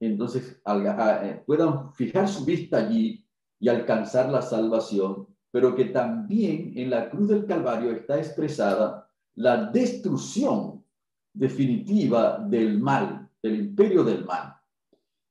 entonces 0.00 0.60
eh, 0.64 1.42
puedan 1.46 1.92
fijar 1.94 2.28
su 2.28 2.44
vista 2.44 2.78
allí 2.78 3.26
y 3.58 3.68
alcanzar 3.68 4.30
la 4.30 4.42
salvación, 4.42 5.26
pero 5.50 5.74
que 5.74 5.86
también 5.86 6.72
en 6.76 6.90
la 6.90 7.10
cruz 7.10 7.28
del 7.28 7.46
Calvario 7.46 7.90
está 7.90 8.18
expresada 8.18 9.10
la 9.34 9.66
destrucción 9.66 10.84
definitiva 11.32 12.38
del 12.38 12.78
mal, 12.78 13.28
del 13.42 13.60
imperio 13.60 14.04
del 14.04 14.24
mal. 14.24 14.56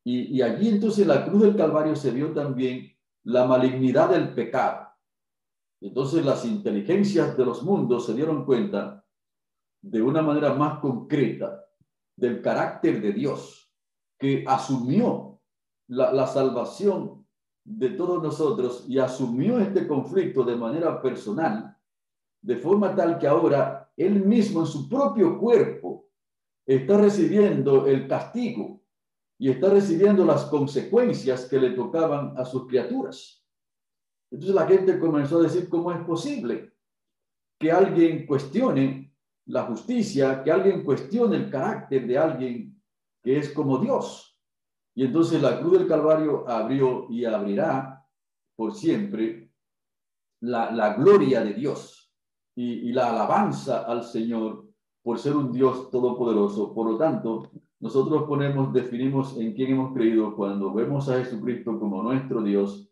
Y, 0.04 0.41
allí 0.41 0.69
entonces 0.69 1.04
en 1.04 1.10
la 1.10 1.26
cruz 1.26 1.41
del 1.41 1.56
Calvario 1.56 1.95
se 1.95 2.12
vio 2.12 2.34
también 2.34 2.91
la 3.24 3.45
malignidad 3.45 4.10
del 4.10 4.34
pecado. 4.34 4.88
Entonces 5.81 6.25
las 6.25 6.45
inteligencias 6.45 7.37
de 7.37 7.45
los 7.45 7.63
mundos 7.63 8.05
se 8.05 8.13
dieron 8.13 8.45
cuenta 8.45 9.05
de 9.81 10.01
una 10.01 10.21
manera 10.21 10.53
más 10.53 10.79
concreta 10.79 11.65
del 12.15 12.41
carácter 12.41 13.01
de 13.01 13.13
Dios, 13.13 13.71
que 14.17 14.43
asumió 14.45 15.39
la, 15.87 16.11
la 16.11 16.27
salvación 16.27 17.25
de 17.63 17.91
todos 17.91 18.21
nosotros 18.21 18.85
y 18.87 18.99
asumió 18.99 19.59
este 19.59 19.87
conflicto 19.87 20.43
de 20.43 20.55
manera 20.55 21.01
personal, 21.01 21.77
de 22.41 22.57
forma 22.57 22.95
tal 22.95 23.17
que 23.17 23.27
ahora 23.27 23.91
él 23.95 24.25
mismo 24.25 24.61
en 24.61 24.65
su 24.65 24.89
propio 24.89 25.39
cuerpo 25.39 26.09
está 26.65 26.97
recibiendo 26.97 27.87
el 27.87 28.07
castigo 28.07 28.81
y 29.37 29.49
está 29.49 29.69
recibiendo 29.69 30.25
las 30.25 30.45
consecuencias 30.45 31.45
que 31.45 31.59
le 31.59 31.71
tocaban 31.71 32.37
a 32.37 32.45
sus 32.45 32.67
criaturas. 32.67 33.38
Entonces 34.31 34.55
la 34.55 34.67
gente 34.67 34.99
comenzó 34.99 35.39
a 35.39 35.43
decir, 35.43 35.69
¿cómo 35.69 35.91
es 35.91 35.99
posible 36.05 36.73
que 37.59 37.71
alguien 37.71 38.25
cuestione 38.25 39.13
la 39.45 39.63
justicia, 39.63 40.43
que 40.43 40.51
alguien 40.51 40.83
cuestione 40.83 41.37
el 41.37 41.49
carácter 41.49 42.05
de 42.05 42.17
alguien 42.17 42.81
que 43.23 43.37
es 43.37 43.51
como 43.51 43.79
Dios? 43.79 44.39
Y 44.95 45.05
entonces 45.05 45.41
la 45.41 45.59
cruz 45.59 45.79
del 45.79 45.87
Calvario 45.87 46.47
abrió 46.47 47.07
y 47.09 47.25
abrirá 47.25 48.05
por 48.55 48.73
siempre 48.73 49.51
la, 50.41 50.71
la 50.71 50.93
gloria 50.93 51.41
de 51.43 51.53
Dios 51.53 51.99
y, 52.59 52.91
la 52.91 53.11
alabanza 53.11 53.85
al 53.85 54.03
Señor 54.03 54.67
por 55.01 55.17
ser 55.17 55.35
un 55.35 55.53
Dios 55.53 55.89
todopoderoso. 55.89 56.73
Por 56.73 56.91
lo 56.91 56.97
tanto, 56.97 57.49
nosotros 57.79 58.23
ponemos, 58.23 58.73
definimos 58.73 59.37
en 59.37 59.53
quién 59.53 59.71
hemos 59.71 59.93
creído 59.93 60.35
cuando 60.35 60.73
vemos 60.73 61.07
a 61.07 61.19
Jesucristo 61.19 61.79
como 61.79 62.03
nuestro 62.03 62.43
Dios, 62.43 62.88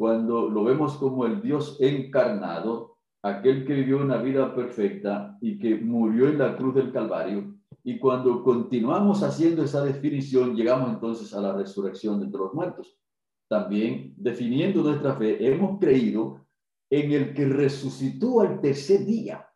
cuando 0.00 0.48
lo 0.48 0.64
vemos 0.64 0.94
como 0.94 1.26
el 1.26 1.42
Dios 1.42 1.76
encarnado, 1.78 2.96
aquel 3.22 3.66
que 3.66 3.74
vivió 3.74 3.98
una 3.98 4.16
vida 4.16 4.54
perfecta 4.54 5.36
y 5.42 5.58
que 5.58 5.76
murió 5.76 6.30
en 6.30 6.38
la 6.38 6.56
cruz 6.56 6.74
del 6.74 6.90
Calvario. 6.90 7.54
Y 7.84 7.98
cuando 7.98 8.42
continuamos 8.42 9.22
haciendo 9.22 9.62
esa 9.62 9.84
definición, 9.84 10.56
llegamos 10.56 10.88
entonces 10.88 11.34
a 11.34 11.42
la 11.42 11.52
resurrección 11.52 12.18
de 12.18 12.38
los 12.38 12.54
muertos. 12.54 12.98
También 13.46 14.14
definiendo 14.16 14.82
nuestra 14.82 15.16
fe, 15.16 15.46
hemos 15.46 15.78
creído 15.78 16.46
en 16.88 17.12
el 17.12 17.34
que 17.34 17.44
resucitó 17.44 18.40
al 18.40 18.62
tercer 18.62 19.04
día. 19.04 19.46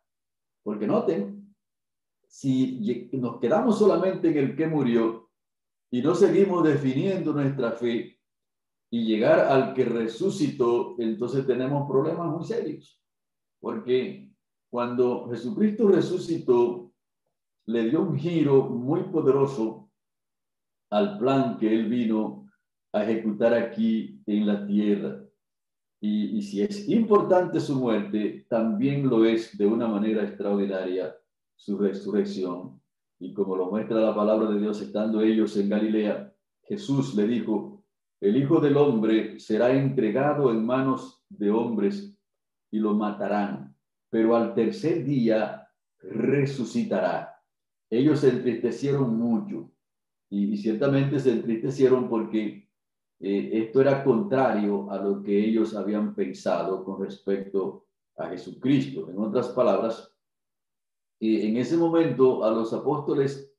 Porque 0.61 0.85
noten, 0.85 1.55
si 2.27 3.09
nos 3.13 3.39
quedamos 3.39 3.79
solamente 3.79 4.29
en 4.29 4.37
el 4.37 4.55
que 4.55 4.67
murió 4.67 5.27
y 5.89 6.03
no 6.03 6.13
seguimos 6.13 6.63
definiendo 6.63 7.33
nuestra 7.33 7.71
fe 7.71 8.14
y 8.89 9.05
llegar 9.05 9.39
al 9.39 9.73
que 9.73 9.85
resucitó, 9.85 10.95
entonces 10.99 11.45
tenemos 11.45 11.89
problemas 11.89 12.27
muy 12.27 12.45
serios. 12.45 13.01
Porque 13.59 14.29
cuando 14.69 15.27
Jesucristo 15.29 15.87
resucitó, 15.87 16.91
le 17.65 17.89
dio 17.89 18.01
un 18.01 18.17
giro 18.17 18.63
muy 18.69 19.03
poderoso 19.03 19.89
al 20.89 21.17
plan 21.17 21.57
que 21.57 21.73
él 21.73 21.89
vino 21.89 22.47
a 22.93 23.03
ejecutar 23.03 23.53
aquí 23.53 24.21
en 24.25 24.47
la 24.47 24.65
tierra. 24.65 25.21
Y, 25.99 26.41
si 26.43 26.61
es 26.61 26.87
importante 26.87 27.59
su 27.59 27.75
muerte, 27.75 28.45
también 28.47 29.09
lo 29.09 29.25
es 29.25 29.57
de 29.57 29.65
una 29.65 29.87
manera 29.87 30.23
extraordinaria 30.23 31.15
su 31.55 31.77
resurrección. 31.77 32.79
Y 33.19 33.33
como 33.33 33.55
lo 33.55 33.71
muestra 33.71 33.99
la 33.99 34.13
palabra 34.13 34.51
de 34.51 34.59
Dios, 34.59 34.81
estando 34.81 35.21
ellos 35.21 35.57
en 35.57 35.69
Galilea, 35.69 36.33
Jesús 36.63 37.15
le 37.15 37.27
dijo, 37.27 37.74
el 38.25 38.37
Hijo 38.37 38.59
del 38.59 38.75
Hombre 38.75 39.39
será 39.39 39.71
entregado 39.71 40.49
en 40.49 40.65
manos 40.65 41.23
de 41.29 41.51
hombres 41.51 42.17
y 42.71 42.79
lo 42.79 42.95
matarán, 42.95 43.75
pero 44.09 44.35
al 44.35 44.55
tercer 44.55 45.05
día 45.05 45.69
resucitará. 45.99 47.39
Ellos 47.87 48.21
se 48.21 48.29
entristecieron 48.29 49.15
mucho 49.15 49.71
y, 50.27 50.57
ciertamente 50.57 51.19
se 51.19 51.33
entristecieron 51.33 52.09
porque 52.09 52.67
eh, 53.19 53.49
esto 53.53 53.81
era 53.81 54.03
contrario 54.03 54.89
a 54.89 54.97
lo 54.97 55.21
que 55.21 55.37
ellos 55.45 55.75
habían 55.75 56.15
pensado 56.15 56.83
con 56.83 57.03
respecto 57.03 57.85
a 58.17 58.29
Jesucristo. 58.29 59.07
En 59.07 59.19
otras 59.19 59.49
palabras, 59.49 60.11
eh, 61.19 61.47
en 61.47 61.57
ese 61.57 61.77
momento 61.77 62.43
a 62.43 62.49
los 62.49 62.73
apóstoles 62.73 63.53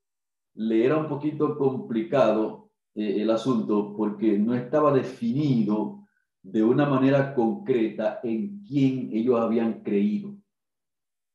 le 0.55 0.85
era 0.85 0.97
un 0.97 1.09
poquito 1.09 1.57
complicado 1.57 2.66
eh, 2.97 3.23
el 3.23 3.31
asunto 3.31 3.95
porque 3.95 4.39
no 4.39 4.55
estaba 4.55 4.93
definido 4.93 6.07
de 6.43 6.63
una 6.63 6.87
manera 6.87 7.35
concreta 7.35 8.21
en 8.23 8.63
quién 8.65 9.11
ellos 9.13 9.39
habían 9.39 9.83
creído. 9.83 10.35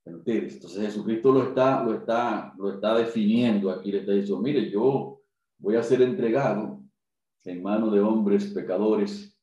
Entonces 0.04 0.76
Jesucristo 0.76 1.32
lo 1.32 1.44
está, 1.44 1.84
lo 1.84 1.94
está, 1.94 2.54
lo 2.58 2.74
está 2.74 2.98
definiendo 2.98 3.70
aquí, 3.70 3.92
le 3.92 4.00
está 4.00 4.14
diciendo, 4.14 4.42
mire, 4.42 4.72
yo 4.72 5.22
voy 5.60 5.76
a 5.76 5.84
ser 5.84 6.02
entregado 6.02 6.82
en 7.44 7.62
manos 7.62 7.94
de 7.94 8.02
hombres 8.02 8.46
pecadores 8.48 9.38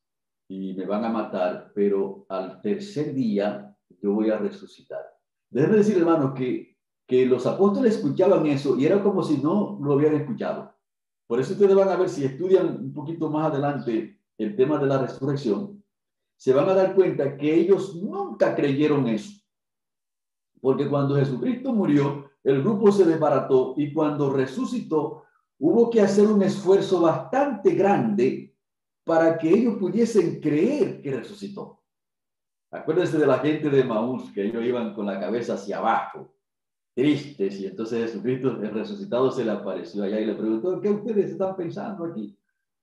y 0.49 0.73
me 0.73 0.85
van 0.85 1.05
a 1.05 1.09
matar, 1.09 1.71
pero 1.73 2.25
al 2.27 2.59
tercer 2.61 3.13
día 3.13 3.73
yo 4.01 4.13
voy 4.13 4.29
a 4.29 4.37
resucitar. 4.37 5.01
Déjenme 5.49 5.77
decir, 5.77 5.97
hermanos, 5.97 6.33
que, 6.33 6.75
que 7.07 7.25
los 7.25 7.45
apóstoles 7.45 7.95
escuchaban 7.95 8.45
eso 8.47 8.77
y 8.77 8.85
era 8.85 9.01
como 9.01 9.23
si 9.23 9.37
no 9.37 9.79
lo 9.81 9.93
habían 9.93 10.15
escuchado. 10.15 10.78
Por 11.29 11.39
eso 11.39 11.53
ustedes 11.53 11.75
van 11.75 11.89
a 11.89 11.95
ver, 11.95 12.09
si 12.09 12.25
estudian 12.25 12.85
un 12.85 12.91
poquito 12.91 13.29
más 13.29 13.51
adelante 13.51 14.19
el 14.35 14.55
tema 14.55 14.79
de 14.79 14.87
la 14.87 14.97
resurrección, 14.97 15.83
se 16.35 16.51
van 16.53 16.67
a 16.67 16.73
dar 16.73 16.95
cuenta 16.95 17.37
que 17.37 17.53
ellos 17.53 17.95
nunca 17.97 18.55
creyeron 18.55 19.07
eso. 19.07 19.39
Porque 20.59 20.89
cuando 20.89 21.17
Jesucristo 21.17 21.71
murió, 21.71 22.31
el 22.43 22.63
grupo 22.63 22.91
se 22.91 23.05
desbarató 23.05 23.75
y 23.77 23.93
cuando 23.93 24.33
resucitó, 24.33 25.21
hubo 25.59 25.91
que 25.91 26.01
hacer 26.01 26.25
un 26.25 26.41
esfuerzo 26.41 26.99
bastante 26.99 27.75
grande 27.75 28.55
para 29.03 29.37
que 29.37 29.51
ellos 29.51 29.77
pudiesen 29.77 30.39
creer 30.39 30.99
que 30.99 31.15
resucitó. 31.15 31.83
Acuérdense 32.71 33.19
de 33.19 33.27
la 33.27 33.37
gente 33.37 33.69
de 33.69 33.83
Maús, 33.83 34.31
que 34.31 34.45
ellos 34.45 34.65
iban 34.65 34.95
con 34.95 35.05
la 35.05 35.19
cabeza 35.19 35.53
hacia 35.53 35.77
abajo, 35.77 36.33
tristes, 37.01 37.59
y 37.59 37.67
entonces 37.67 38.11
Jesucristo, 38.11 38.49
el 38.49 38.71
resucitado, 38.71 39.31
se 39.31 39.45
le 39.45 39.51
apareció 39.51 40.03
allá 40.03 40.19
y 40.19 40.25
le 40.25 40.35
preguntó, 40.35 40.79
¿qué 40.81 40.89
ustedes 40.89 41.31
están 41.31 41.55
pensando 41.55 42.05
aquí? 42.05 42.37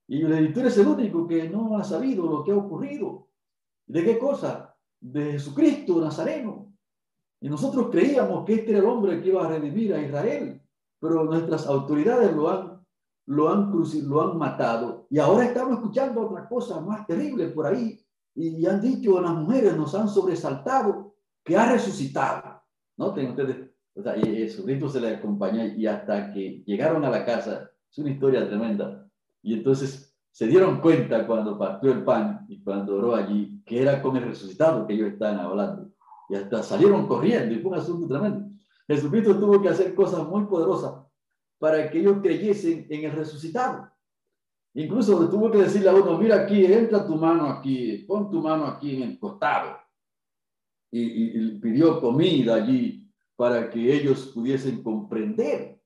Y 0.08 0.22
le 0.22 0.40
dije, 0.40 0.52
tú 0.52 0.60
eres 0.60 0.78
el 0.78 0.86
único 0.86 1.26
que 1.26 1.48
no 1.48 1.76
ha 1.76 1.84
sabido 1.84 2.26
lo 2.26 2.44
que 2.44 2.52
ha 2.52 2.56
ocurrido. 2.56 3.28
¿De 3.86 4.04
qué 4.04 4.18
cosa? 4.18 4.74
De 5.00 5.32
Jesucristo 5.32 6.00
Nazareno. 6.00 6.72
Y 7.40 7.48
nosotros 7.48 7.88
creíamos 7.90 8.44
que 8.44 8.54
este 8.54 8.70
era 8.70 8.78
el 8.78 8.86
hombre 8.86 9.20
que 9.20 9.28
iba 9.28 9.44
a 9.44 9.48
redimir 9.48 9.94
a 9.94 10.02
Israel 10.02 10.60
pero 10.98 11.24
nuestras 11.24 11.66
autoridades 11.66 12.34
lo 12.34 12.50
han, 12.50 12.86
lo 13.26 13.50
han, 13.50 13.72
lo 14.04 14.22
han 14.22 14.38
matado. 14.38 15.06
Y 15.10 15.18
ahora 15.18 15.44
estamos 15.44 15.74
escuchando 15.74 16.22
otra 16.22 16.48
cosa 16.48 16.80
más 16.80 17.06
terrible 17.06 17.48
por 17.48 17.66
ahí. 17.66 18.00
Y 18.34 18.66
han 18.66 18.80
dicho, 18.80 19.20
las 19.20 19.34
mujeres 19.34 19.76
nos 19.76 19.94
han 19.94 20.08
sobresaltado 20.08 21.14
que 21.44 21.56
ha 21.56 21.70
resucitado. 21.72 22.62
Noten 22.96 23.30
ustedes, 23.30 23.70
O 23.96 24.02
sea, 24.02 24.16
y 24.16 24.22
Jesucristo 24.22 24.90
se 24.90 25.00
le 25.00 25.16
acompañó 25.16 25.64
y 25.64 25.86
hasta 25.86 26.30
que 26.32 26.62
llegaron 26.66 27.04
a 27.04 27.10
la 27.10 27.24
casa, 27.24 27.70
es 27.90 27.98
una 27.98 28.10
historia 28.10 28.46
tremenda. 28.46 29.08
Y 29.42 29.54
entonces 29.54 30.14
se 30.30 30.46
dieron 30.46 30.82
cuenta 30.82 31.26
cuando 31.26 31.58
partió 31.58 31.92
el 31.92 32.04
pan 32.04 32.44
y 32.46 32.62
cuando 32.62 32.96
oró 32.96 33.14
allí 33.14 33.62
que 33.64 33.80
era 33.80 34.02
con 34.02 34.16
el 34.16 34.24
resucitado 34.24 34.86
que 34.86 34.92
ellos 34.92 35.12
estaban 35.12 35.38
hablando. 35.38 35.90
Y 36.28 36.34
hasta 36.34 36.62
salieron 36.62 37.06
corriendo 37.06 37.54
y 37.54 37.58
fue 37.60 37.72
un 37.72 37.78
asunto 37.78 38.06
tremendo. 38.06 38.50
Jesucristo 38.86 39.38
tuvo 39.38 39.62
que 39.62 39.70
hacer 39.70 39.94
cosas 39.94 40.28
muy 40.28 40.44
poderosas 40.44 41.06
para 41.58 41.90
que 41.90 41.98
ellos 41.98 42.18
creyesen 42.20 42.86
en 42.90 43.04
el 43.04 43.12
resucitado. 43.12 43.90
Incluso 44.74 45.26
tuvo 45.30 45.50
que 45.50 45.58
decirle 45.58 45.88
a 45.88 45.94
uno, 45.94 46.18
mira 46.18 46.42
aquí, 46.42 46.66
entra 46.66 47.06
tu 47.06 47.16
mano 47.16 47.48
aquí, 47.48 48.04
pon 48.06 48.30
tu 48.30 48.42
mano 48.42 48.66
aquí 48.66 48.96
en 48.96 49.02
el 49.04 49.18
costado. 49.18 49.78
Y, 50.92 51.58
pidió 51.58 51.98
comida 51.98 52.56
allí 52.56 53.05
para 53.36 53.70
que 53.70 53.94
ellos 53.94 54.32
pudiesen 54.34 54.82
comprender 54.82 55.78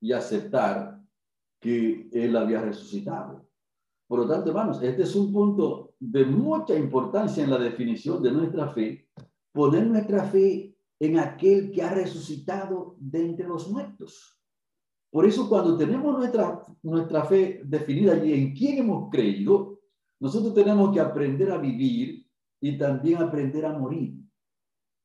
y 0.00 0.12
aceptar 0.12 1.00
que 1.60 2.08
Él 2.12 2.36
había 2.36 2.62
resucitado. 2.62 3.46
Por 4.06 4.20
lo 4.20 4.28
tanto, 4.28 4.50
hermanos, 4.50 4.82
este 4.82 5.02
es 5.02 5.14
un 5.14 5.32
punto 5.32 5.94
de 6.00 6.24
mucha 6.24 6.74
importancia 6.74 7.44
en 7.44 7.50
la 7.50 7.58
definición 7.58 8.22
de 8.22 8.32
nuestra 8.32 8.68
fe, 8.68 9.08
poner 9.52 9.86
nuestra 9.86 10.24
fe 10.24 10.74
en 10.98 11.18
aquel 11.18 11.70
que 11.70 11.82
ha 11.82 11.90
resucitado 11.94 12.96
de 12.98 13.24
entre 13.24 13.46
los 13.46 13.70
muertos. 13.70 14.38
Por 15.10 15.26
eso 15.26 15.48
cuando 15.48 15.76
tenemos 15.76 16.16
nuestra, 16.16 16.62
nuestra 16.82 17.24
fe 17.24 17.62
definida 17.64 18.12
allí 18.12 18.32
en 18.32 18.54
quién 18.54 18.78
hemos 18.78 19.10
creído, 19.10 19.80
nosotros 20.20 20.54
tenemos 20.54 20.92
que 20.92 21.00
aprender 21.00 21.50
a 21.50 21.58
vivir 21.58 22.26
y 22.60 22.78
también 22.78 23.18
aprender 23.18 23.64
a 23.64 23.76
morir. 23.76 24.19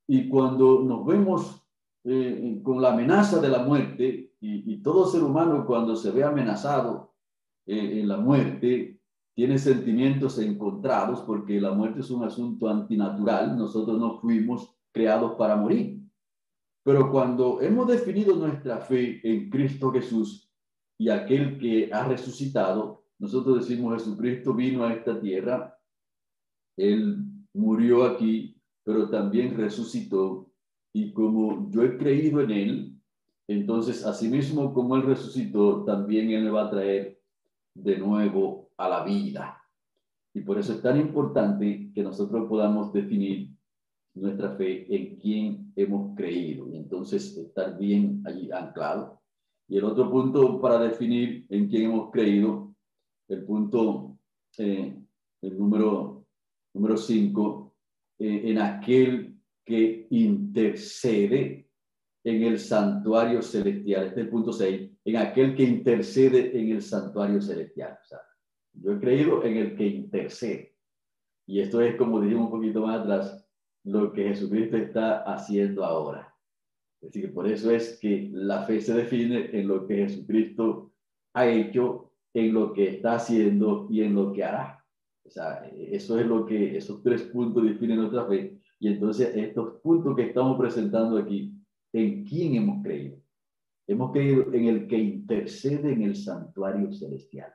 Y 0.07 0.29
cuando 0.29 0.81
nos 0.81 1.05
vemos 1.05 1.65
eh, 2.03 2.61
con 2.63 2.81
la 2.81 2.93
amenaza 2.93 3.41
de 3.41 3.49
la 3.49 3.63
muerte, 3.63 4.33
y, 4.39 4.77
todo 4.83 5.07
ser 5.07 5.23
humano 5.23 5.65
cuando 5.65 5.95
se 5.95 6.11
ve 6.11 6.23
amenazado 6.23 7.15
eh, 7.65 8.01
en 8.01 8.07
la 8.07 8.17
muerte, 8.17 9.01
tiene 9.33 9.57
sentimientos 9.57 10.37
encontrados 10.39 11.21
porque 11.21 11.59
la 11.59 11.71
muerte 11.71 12.01
es 12.01 12.09
un 12.11 12.23
asunto 12.23 12.69
antinatural, 12.69 13.57
nosotros 13.57 13.99
no 13.99 14.19
fuimos 14.19 14.77
creados 14.93 15.33
para 15.35 15.55
morir. 15.55 16.01
Pero 16.83 17.11
cuando 17.11 17.61
hemos 17.61 17.87
definido 17.87 18.35
nuestra 18.35 18.77
fe 18.77 19.19
en 19.23 19.49
Cristo 19.49 19.91
Jesús 19.91 20.49
y 20.97 21.09
aquel 21.09 21.57
que 21.57 21.89
ha 21.91 22.07
resucitado, 22.07 23.03
nosotros 23.17 23.59
decimos 23.59 23.95
Jesucristo 23.95 24.53
vino 24.53 24.85
a 24.85 24.93
esta 24.93 25.19
tierra, 25.19 25.77
Él 26.77 27.25
murió 27.53 28.05
aquí, 28.05 28.54
pero 28.85 29.09
también 29.09 29.57
resucitó. 29.57 30.49
Y 30.93 31.11
como 31.11 31.69
yo 31.71 31.83
he 31.83 31.97
creído 31.97 32.39
en 32.39 32.51
Él, 32.51 33.01
entonces 33.47 34.05
asimismo 34.05 34.73
como 34.73 34.95
Él 34.95 35.01
resucitó, 35.01 35.83
también 35.83 36.31
Él 36.31 36.45
me 36.45 36.51
va 36.51 36.67
a 36.67 36.69
traer 36.69 37.19
de 37.73 37.97
nuevo 37.97 38.69
a 38.77 38.87
la 38.87 39.03
vida. 39.03 39.61
Y 40.33 40.41
por 40.41 40.57
eso 40.59 40.73
es 40.73 40.81
tan 40.81 40.99
importante 40.99 41.91
que 41.93 42.03
nosotros 42.03 42.47
podamos 42.47 42.93
definir 42.93 43.49
nuestra 44.13 44.51
fe 44.55 44.85
en 44.95 45.17
quién 45.17 45.73
hemos 45.75 46.15
creído 46.15 46.69
y 46.69 46.77
entonces 46.77 47.35
estar 47.37 47.77
bien 47.77 48.21
allí 48.25 48.49
anclado. 48.51 49.19
Y 49.67 49.77
el 49.77 49.83
otro 49.83 50.09
punto 50.09 50.61
para 50.61 50.79
definir 50.79 51.45
en 51.49 51.67
quién 51.67 51.91
hemos 51.91 52.11
creído, 52.11 52.73
el 53.27 53.43
punto, 53.43 54.17
eh, 54.57 54.95
el 55.41 55.57
número 55.57 56.25
número 56.75 56.97
cinco, 56.97 57.64
eh, 58.19 58.41
en 58.45 58.59
aquel 58.59 59.35
que 59.63 60.07
intercede 60.09 61.69
en 62.23 62.43
el 62.43 62.59
santuario 62.59 63.41
celestial. 63.41 64.07
Este 64.07 64.21
es 64.21 64.25
el 64.25 64.31
punto 64.31 64.51
seis, 64.51 64.89
en 65.03 65.17
aquel 65.17 65.55
que 65.55 65.63
intercede 65.63 66.59
en 66.59 66.71
el 66.71 66.81
santuario 66.81 67.41
celestial. 67.41 67.97
O 68.11 68.15
yo 68.81 68.91
he 68.93 68.99
creído 68.99 69.43
en 69.43 69.57
el 69.57 69.75
que 69.75 69.87
intercede. 69.87 70.75
Y 71.47 71.59
esto 71.59 71.81
es 71.81 71.95
como 71.95 72.21
dijimos 72.21 72.45
un 72.45 72.51
poquito 72.51 72.81
más 72.81 73.01
atrás, 73.01 73.47
lo 73.83 74.11
que 74.11 74.23
Jesucristo 74.23 74.77
está 74.77 75.21
haciendo 75.23 75.85
ahora. 75.85 76.33
Así 77.07 77.21
que 77.21 77.27
por 77.27 77.47
eso 77.47 77.69
es 77.69 77.99
que 77.99 78.29
la 78.33 78.63
fe 78.63 78.81
se 78.81 78.93
define 78.93 79.51
en 79.53 79.67
lo 79.67 79.85
que 79.85 79.97
Jesucristo 79.97 80.91
ha 81.33 81.47
hecho, 81.47 82.11
en 82.33 82.53
lo 82.53 82.73
que 82.73 82.89
está 82.89 83.15
haciendo 83.15 83.87
y 83.89 84.01
en 84.01 84.15
lo 84.15 84.33
que 84.33 84.43
hará. 84.43 84.84
O 85.25 85.29
sea, 85.29 85.65
eso 85.75 86.19
es 86.19 86.25
lo 86.25 86.45
que 86.45 86.77
esos 86.77 87.01
tres 87.01 87.23
puntos 87.23 87.63
definen 87.63 87.97
nuestra 87.97 88.25
fe. 88.25 88.59
Y 88.79 88.87
entonces 88.89 89.35
estos 89.35 89.81
puntos 89.81 90.15
que 90.15 90.27
estamos 90.27 90.57
presentando 90.57 91.17
aquí, 91.17 91.53
¿en 91.93 92.23
quién 92.23 92.55
hemos 92.55 92.83
creído? 92.83 93.17
Hemos 93.87 94.11
creído 94.11 94.53
en 94.53 94.65
el 94.65 94.87
que 94.87 94.97
intercede 94.97 95.93
en 95.93 96.03
el 96.03 96.15
santuario 96.15 96.91
celestial. 96.91 97.53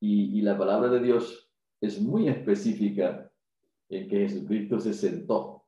Y, 0.00 0.38
y 0.38 0.42
la 0.42 0.56
palabra 0.56 0.88
de 0.90 1.00
Dios 1.00 1.50
es 1.80 2.00
muy 2.00 2.28
específica 2.28 3.30
en 3.88 4.08
que 4.08 4.28
Jesucristo 4.28 4.78
se 4.78 4.92
sentó 4.92 5.64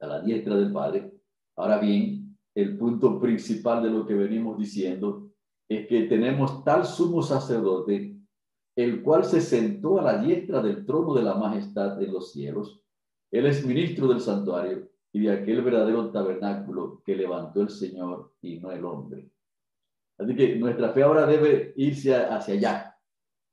a 0.00 0.06
la 0.06 0.20
diestra 0.20 0.56
del 0.56 0.72
Padre. 0.72 1.12
Ahora 1.56 1.78
bien, 1.78 2.36
el 2.54 2.76
punto 2.76 3.20
principal 3.20 3.82
de 3.82 3.90
lo 3.90 4.06
que 4.06 4.14
venimos 4.14 4.58
diciendo 4.58 5.30
es 5.68 5.86
que 5.86 6.02
tenemos 6.02 6.64
tal 6.64 6.84
sumo 6.84 7.22
sacerdote, 7.22 8.15
el 8.76 9.02
cual 9.02 9.24
se 9.24 9.40
sentó 9.40 9.98
a 9.98 10.02
la 10.02 10.18
diestra 10.22 10.62
del 10.62 10.84
trono 10.84 11.14
de 11.14 11.22
la 11.22 11.34
majestad 11.34 11.96
de 11.96 12.06
los 12.08 12.32
cielos. 12.32 12.80
Él 13.30 13.46
es 13.46 13.64
ministro 13.64 14.06
del 14.08 14.20
santuario 14.20 14.90
y 15.12 15.20
de 15.20 15.32
aquel 15.32 15.62
verdadero 15.62 16.10
tabernáculo 16.10 17.02
que 17.04 17.16
levantó 17.16 17.62
el 17.62 17.70
Señor 17.70 18.34
y 18.42 18.60
no 18.60 18.70
el 18.70 18.84
hombre. 18.84 19.30
Así 20.18 20.36
que 20.36 20.56
nuestra 20.56 20.90
fe 20.92 21.02
ahora 21.02 21.26
debe 21.26 21.72
irse 21.76 22.14
hacia 22.14 22.54
allá, 22.54 22.96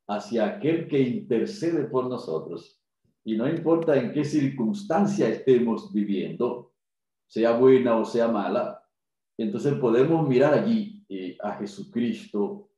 hacia 0.06 0.46
aquel 0.46 0.86
que 0.88 1.00
intercede 1.00 1.84
por 1.84 2.06
nosotros 2.06 2.78
y 3.24 3.36
no 3.36 3.48
importa 3.48 3.96
en 3.96 4.12
qué 4.12 4.24
circunstancia 4.24 5.28
estemos 5.28 5.90
viviendo, 5.90 6.74
sea 7.26 7.56
buena 7.56 7.96
o 7.96 8.04
sea 8.04 8.28
mala, 8.28 8.82
entonces 9.38 9.74
podemos 9.74 10.28
mirar 10.28 10.52
allí 10.52 11.02
eh, 11.08 11.36
a 11.42 11.52
Jesucristo 11.54 12.68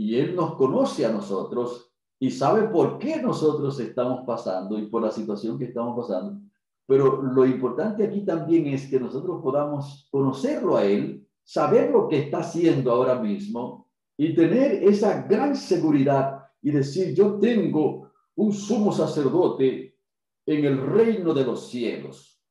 y 0.00 0.18
Él 0.18 0.34
nos 0.34 0.54
conoce 0.54 1.04
a 1.04 1.12
nosotros 1.12 1.92
y 2.18 2.30
sabe 2.30 2.68
por 2.68 2.98
qué 2.98 3.20
nosotros 3.20 3.78
estamos 3.80 4.22
pasando 4.26 4.78
y 4.78 4.86
por 4.86 5.02
la 5.02 5.10
situación 5.10 5.58
que 5.58 5.66
estamos 5.66 5.94
pasando. 5.94 6.40
Pero 6.86 7.20
lo 7.20 7.44
importante 7.44 8.04
aquí 8.04 8.24
también 8.24 8.68
es 8.68 8.88
que 8.88 8.98
nosotros 8.98 9.42
podamos 9.42 10.08
conocerlo 10.10 10.78
a 10.78 10.84
Él, 10.86 11.28
saber 11.44 11.90
lo 11.90 12.08
que 12.08 12.18
está 12.18 12.38
haciendo 12.38 12.90
ahora 12.92 13.16
mismo 13.20 13.90
y 14.16 14.34
tener 14.34 14.82
esa 14.84 15.20
gran 15.24 15.54
seguridad 15.54 16.44
y 16.62 16.70
decir, 16.70 17.14
yo 17.14 17.38
tengo 17.38 18.10
un 18.36 18.54
sumo 18.54 18.92
sacerdote 18.92 19.98
en 20.46 20.64
el 20.64 20.80
reino 20.80 21.34
de 21.34 21.44
los 21.44 21.68
cielos 21.68 22.42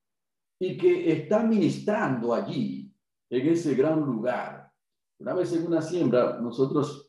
y 0.60 0.78
que 0.78 1.12
está 1.14 1.42
ministrando 1.42 2.32
allí, 2.32 2.94
en 3.32 3.48
ese 3.48 3.74
gran 3.74 4.02
lugar. 4.02 4.72
Una 5.18 5.34
vez 5.34 5.52
en 5.54 5.66
una 5.66 5.82
siembra, 5.82 6.40
nosotros, 6.40 7.09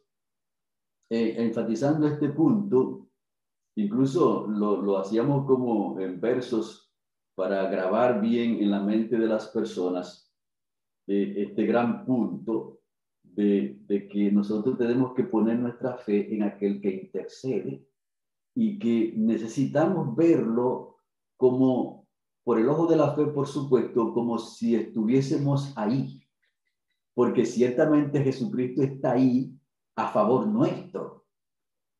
eh, 1.10 1.34
enfatizando 1.38 2.06
este 2.06 2.28
punto, 2.28 3.08
incluso 3.74 4.46
lo, 4.46 4.96
hacíamos 4.96 5.44
como 5.44 5.98
en 5.98 6.20
versos 6.20 6.92
para 7.34 7.68
grabar 7.68 8.20
bien 8.20 8.62
en 8.62 8.70
la 8.70 8.80
mente 8.80 9.18
de 9.18 9.26
las 9.26 9.48
personas 9.48 10.32
eh, 11.08 11.34
este 11.36 11.66
gran 11.66 12.04
punto 12.04 12.78
de, 13.24 13.76
de 13.86 14.06
que 14.06 14.30
nosotros 14.30 14.78
tenemos 14.78 15.12
que 15.14 15.24
poner 15.24 15.58
nuestra 15.58 15.96
fe 15.96 16.32
en 16.32 16.44
aquel 16.44 16.80
que 16.80 16.94
intercede 16.94 17.84
y 18.54 18.78
que 18.78 19.12
necesitamos 19.16 20.14
verlo 20.14 20.98
como, 21.36 22.06
por 22.44 22.60
el 22.60 22.68
ojo 22.68 22.86
de 22.86 22.96
la 22.96 23.16
fe, 23.16 23.26
por 23.26 23.48
supuesto, 23.48 24.12
como 24.12 24.38
si 24.38 24.76
estuviésemos 24.76 25.76
ahí, 25.76 26.22
porque 27.14 27.44
ciertamente 27.44 28.22
Jesucristo 28.22 28.82
está 28.82 29.12
ahí 29.12 29.59
a 30.04 30.08
favor 30.08 30.46
nuestro 30.46 31.20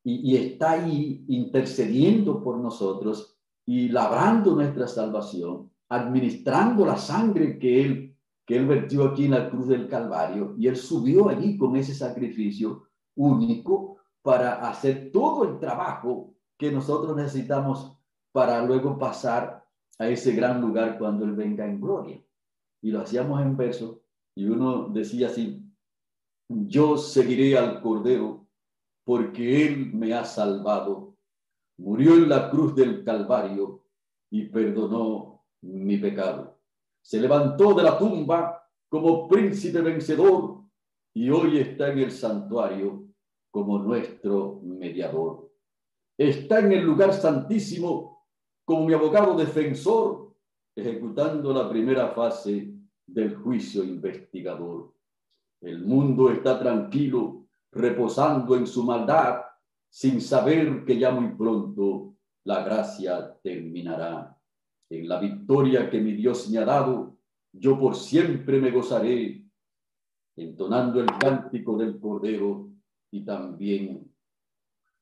y, 0.03 0.35
está 0.35 0.71
ahí 0.71 1.25
intercediendo 1.27 2.43
por 2.43 2.57
nosotros 2.57 3.37
y 3.65 3.89
labrando 3.89 4.55
nuestra 4.55 4.87
salvación, 4.87 5.71
administrando 5.89 6.85
la 6.85 6.97
sangre 6.97 7.59
que 7.59 7.81
Él, 7.81 8.17
que 8.45 8.57
él 8.57 8.65
vertió 8.65 9.05
aquí 9.05 9.25
en 9.25 9.31
la 9.31 9.49
cruz 9.49 9.67
del 9.67 9.87
Calvario 9.87 10.55
y 10.57 10.67
Él 10.67 10.75
subió 10.75 11.29
allí 11.29 11.57
con 11.57 11.75
ese 11.75 11.93
sacrificio 11.93 12.87
único 13.15 13.97
para 14.23 14.67
hacer 14.67 15.11
todo 15.11 15.43
el 15.43 15.59
trabajo 15.59 16.33
que 16.57 16.71
nosotros 16.71 17.15
necesitamos 17.15 17.97
para 18.31 18.65
luego 18.65 18.97
pasar 18.97 19.65
a 19.99 20.07
ese 20.07 20.33
gran 20.33 20.61
lugar 20.61 20.97
cuando 20.97 21.25
Él 21.25 21.33
venga 21.33 21.65
en 21.65 21.79
gloria. 21.79 22.19
Y 22.81 22.91
lo 22.91 23.01
hacíamos 23.01 23.41
en 23.41 23.55
verso 23.55 24.01
y 24.35 24.45
uno 24.45 24.87
decía 24.89 25.27
así, 25.27 25.60
yo 26.67 26.97
seguiré 26.97 27.57
al 27.57 27.81
Cordero 27.81 28.47
porque 29.03 29.65
Él 29.65 29.93
me 29.93 30.13
ha 30.13 30.25
salvado, 30.25 31.15
murió 31.77 32.15
en 32.15 32.29
la 32.29 32.49
cruz 32.49 32.75
del 32.75 33.03
Calvario 33.03 33.85
y 34.29 34.45
perdonó 34.45 35.43
mi 35.61 35.97
pecado. 35.97 36.59
se 37.03 37.19
levantó 37.19 37.73
de 37.73 37.83
la 37.83 37.97
tumba 37.97 38.69
como 38.87 39.27
príncipe 39.27 39.81
vencedor 39.81 40.63
y 41.13 41.29
hoy 41.29 41.59
está 41.59 41.91
en 41.91 41.99
el 41.99 42.11
santuario 42.11 43.05
como 43.49 43.79
nuestro 43.79 44.61
mediador. 44.63 45.51
Está 46.17 46.59
en 46.59 46.71
el 46.73 46.83
lugar 46.83 47.13
santísimo 47.13 48.27
como 48.63 48.85
mi 48.85 48.93
abogado 48.93 49.35
defensor, 49.35 50.35
ejecutando 50.75 51.51
la 51.53 51.69
primera 51.69 52.09
fase 52.09 52.73
del 53.05 53.35
juicio 53.35 53.83
investigador. 53.83 54.93
El 55.61 55.85
mundo 55.85 56.31
está 56.31 56.59
tranquilo, 56.59 57.45
reposando 57.71 58.55
en 58.55 58.65
su 58.65 58.83
maldad, 58.83 59.41
sin 59.87 60.19
saber 60.19 60.83
que 60.83 60.97
ya 60.97 61.11
muy 61.11 61.35
pronto 61.35 62.15
la 62.45 62.63
gracia 62.63 63.37
terminará. 63.43 64.35
En 64.89 65.07
la 65.07 65.19
victoria 65.19 65.89
que 65.89 66.01
mi 66.01 66.13
Dios 66.13 66.49
me 66.49 66.57
ha 66.57 66.65
dado, 66.65 67.15
yo 67.53 67.79
por 67.79 67.95
siempre 67.95 68.59
me 68.59 68.71
gozaré, 68.71 69.45
entonando 70.35 70.99
el 70.99 71.07
cántico 71.19 71.77
del 71.77 71.99
Cordero 71.99 72.71
y 73.11 73.23
también 73.23 74.11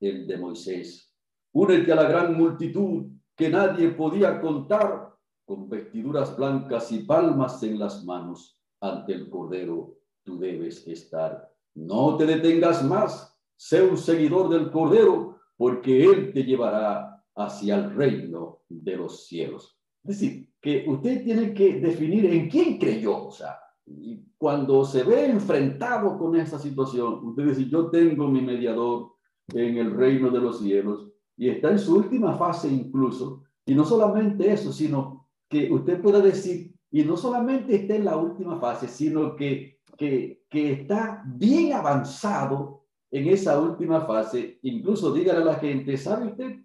el 0.01 0.27
de 0.27 0.37
Moisés. 0.37 1.15
Únete 1.53 1.91
a 1.93 1.95
la 1.95 2.03
gran 2.03 2.37
multitud 2.37 3.05
que 3.35 3.49
nadie 3.49 3.89
podía 3.89 4.41
contar, 4.41 5.15
con 5.45 5.69
vestiduras 5.69 6.35
blancas 6.35 6.91
y 6.91 6.99
palmas 6.99 7.63
en 7.63 7.79
las 7.79 8.03
manos, 8.03 8.59
ante 8.81 9.13
el 9.13 9.29
Cordero 9.29 9.98
debes 10.37 10.87
estar. 10.87 11.49
No 11.75 12.17
te 12.17 12.25
detengas 12.25 12.83
más, 12.83 13.37
sé 13.55 13.81
un 13.81 13.97
seguidor 13.97 14.49
del 14.49 14.71
Cordero, 14.71 15.39
porque 15.57 16.03
Él 16.05 16.33
te 16.33 16.43
llevará 16.43 17.23
hacia 17.35 17.75
el 17.75 17.95
reino 17.95 18.61
de 18.69 18.97
los 18.97 19.27
cielos. 19.27 19.79
Es 20.03 20.19
decir, 20.19 20.49
que 20.61 20.85
usted 20.87 21.23
tiene 21.23 21.53
que 21.53 21.79
definir 21.79 22.25
en 22.25 22.49
quién 22.49 22.77
creyó. 22.77 23.27
O 23.27 23.31
sea, 23.31 23.59
y 23.85 24.23
cuando 24.37 24.85
se 24.85 25.03
ve 25.03 25.25
enfrentado 25.25 26.17
con 26.17 26.35
esa 26.35 26.59
situación, 26.59 27.19
usted 27.23 27.45
dice, 27.45 27.69
yo 27.69 27.89
tengo 27.89 28.27
mi 28.27 28.41
mediador 28.41 29.13
en 29.53 29.77
el 29.77 29.91
reino 29.91 30.29
de 30.29 30.39
los 30.39 30.59
cielos 30.59 31.11
y 31.37 31.49
está 31.49 31.71
en 31.71 31.79
su 31.79 31.95
última 31.95 32.37
fase 32.37 32.67
incluso. 32.67 33.43
Y 33.65 33.73
no 33.73 33.85
solamente 33.85 34.51
eso, 34.51 34.71
sino 34.71 35.27
que 35.47 35.71
usted 35.71 36.01
pueda 36.01 36.19
decir, 36.19 36.75
y 36.91 37.03
no 37.03 37.17
solamente 37.17 37.75
está 37.75 37.95
en 37.95 38.05
la 38.05 38.17
última 38.17 38.59
fase, 38.59 38.87
sino 38.87 39.35
que, 39.35 39.78
que, 39.99 40.45
está 40.49 41.23
bien 41.27 41.73
avanzado 41.73 42.85
en 43.11 43.27
esa 43.27 43.59
última 43.59 44.01
fase. 44.01 44.59
Incluso 44.63 45.13
dígale 45.13 45.41
a 45.41 45.45
la 45.45 45.55
gente, 45.55 45.97
¿sabe 45.97 46.27
usted 46.27 46.61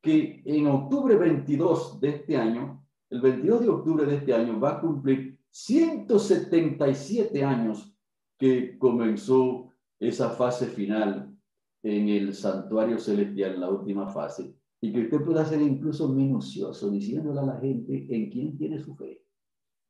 que 0.00 0.42
en 0.44 0.66
octubre 0.68 1.16
22 1.16 2.00
de 2.00 2.08
este 2.08 2.36
año, 2.36 2.86
el 3.10 3.20
22 3.20 3.60
de 3.62 3.68
octubre 3.68 4.06
de 4.06 4.16
este 4.16 4.32
año 4.32 4.60
va 4.60 4.76
a 4.76 4.80
cumplir 4.80 5.38
177 5.50 7.44
años 7.44 7.92
que 8.38 8.78
comenzó 8.78 9.72
esa 9.98 10.30
fase 10.30 10.66
final 10.66 11.36
en 11.82 12.08
el 12.08 12.34
santuario 12.34 12.98
celestial, 12.98 13.58
la 13.58 13.70
última 13.70 14.08
fase, 14.08 14.54
y 14.80 14.92
que 14.92 15.02
usted 15.02 15.24
pueda 15.24 15.44
ser 15.44 15.60
incluso 15.60 16.08
minucioso 16.08 16.90
diciéndole 16.90 17.40
a 17.40 17.44
la 17.44 17.56
gente 17.58 18.06
en 18.14 18.30
quién 18.30 18.56
tiene 18.56 18.78
su 18.78 18.94
fe. 18.94 19.24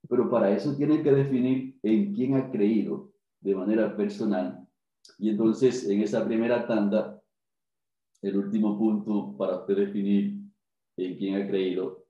Pero 0.09 0.31
para 0.31 0.51
eso 0.51 0.75
tiene 0.75 1.03
que 1.03 1.13
definir 1.13 1.79
en 1.83 2.15
quién 2.15 2.37
ha 2.37 2.51
creído 2.51 3.13
de 3.41 3.55
manera 3.55 3.97
personal. 3.97 4.67
Y 5.19 5.31
entonces 5.31 5.89
en 5.89 6.03
esa 6.03 6.25
primera 6.25 6.67
tanda, 6.67 7.23
el 8.23 8.37
último 8.37 8.79
punto 8.79 9.37
para 9.37 9.59
usted 9.61 9.77
definir 9.77 10.39
en 10.97 11.17
quién 11.17 11.37
ha 11.37 11.47
creído 11.47 12.07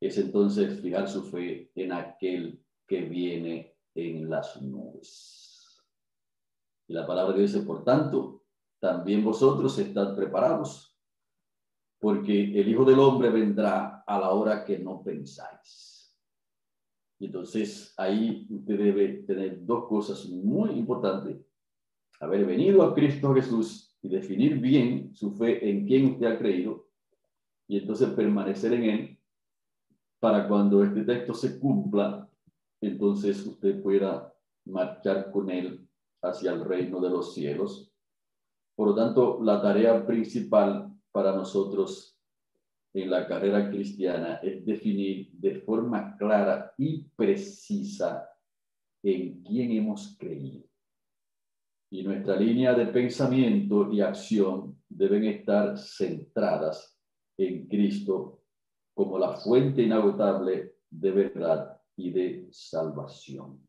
es 0.00 0.18
entonces 0.18 0.80
fijar 0.80 1.08
su 1.08 1.22
fe 1.24 1.70
en 1.74 1.92
aquel 1.92 2.62
que 2.86 3.02
viene 3.02 3.74
en 3.94 4.28
las 4.28 4.60
nubes. 4.62 5.82
Y 6.86 6.94
la 6.94 7.06
palabra 7.06 7.36
de 7.36 7.42
dice, 7.42 7.60
por 7.60 7.84
tanto, 7.84 8.44
también 8.80 9.24
vosotros 9.24 9.78
estad 9.78 10.14
preparados, 10.14 10.96
porque 11.98 12.58
el 12.58 12.68
Hijo 12.68 12.84
del 12.84 13.00
Hombre 13.00 13.30
vendrá 13.30 14.04
a 14.06 14.20
la 14.20 14.30
hora 14.30 14.64
que 14.64 14.78
no 14.78 15.02
pensáis. 15.02 15.97
Y 17.18 17.26
entonces 17.26 17.94
ahí 17.96 18.46
usted 18.50 18.78
debe 18.78 19.08
tener 19.26 19.64
dos 19.64 19.86
cosas 19.88 20.28
muy 20.28 20.70
importantes. 20.70 21.36
Haber 22.20 22.46
venido 22.46 22.82
a 22.82 22.94
Cristo 22.94 23.34
Jesús 23.34 23.96
y 24.02 24.08
definir 24.08 24.58
bien 24.58 25.14
su 25.14 25.32
fe 25.32 25.68
en 25.68 25.86
quién 25.86 26.12
usted 26.12 26.26
ha 26.26 26.38
creído 26.38 26.86
y 27.66 27.78
entonces 27.78 28.08
permanecer 28.10 28.72
en 28.72 28.84
él 28.84 29.18
para 30.20 30.48
cuando 30.48 30.82
este 30.82 31.02
texto 31.02 31.34
se 31.34 31.60
cumpla, 31.60 32.28
entonces 32.80 33.46
usted 33.46 33.80
pueda 33.82 34.34
marchar 34.64 35.30
con 35.30 35.50
él 35.50 35.86
hacia 36.22 36.52
el 36.52 36.64
reino 36.64 37.00
de 37.00 37.10
los 37.10 37.34
cielos. 37.34 37.92
Por 38.74 38.88
lo 38.88 38.94
tanto, 38.94 39.38
la 39.42 39.62
tarea 39.62 40.04
principal 40.06 40.92
para 41.12 41.34
nosotros 41.34 42.17
en 42.94 43.10
la 43.10 43.26
carrera 43.26 43.70
cristiana 43.70 44.36
es 44.36 44.64
definir 44.64 45.30
de 45.32 45.60
forma 45.60 46.16
clara 46.16 46.72
y 46.78 47.04
precisa 47.16 48.28
en 49.02 49.42
quién 49.42 49.72
hemos 49.72 50.16
creído. 50.18 50.64
Y 51.90 52.02
nuestra 52.02 52.36
línea 52.36 52.74
de 52.74 52.86
pensamiento 52.86 53.90
y 53.92 54.00
acción 54.00 54.82
deben 54.88 55.24
estar 55.24 55.78
centradas 55.78 56.98
en 57.38 57.66
Cristo 57.66 58.42
como 58.94 59.18
la 59.18 59.32
fuente 59.36 59.82
inagotable 59.82 60.74
de 60.90 61.10
verdad 61.10 61.80
y 61.96 62.10
de 62.10 62.48
salvación. 62.50 63.66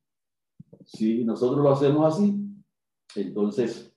Si 0.85 1.23
nosotros 1.23 1.63
lo 1.63 1.71
hacemos 1.71 2.13
así, 2.13 2.35
entonces 3.15 3.95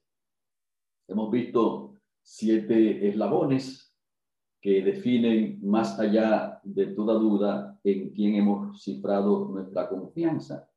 hemos 1.08 1.30
visto 1.30 1.96
siete 2.22 3.08
eslabones 3.08 3.81
que 4.62 4.80
definen 4.80 5.58
más 5.60 5.98
allá 5.98 6.60
de 6.62 6.86
toda 6.86 7.14
duda 7.14 7.80
en 7.82 8.10
quién 8.10 8.36
hemos 8.36 8.80
cifrado 8.80 9.48
nuestra 9.48 9.88
confianza. 9.88 10.70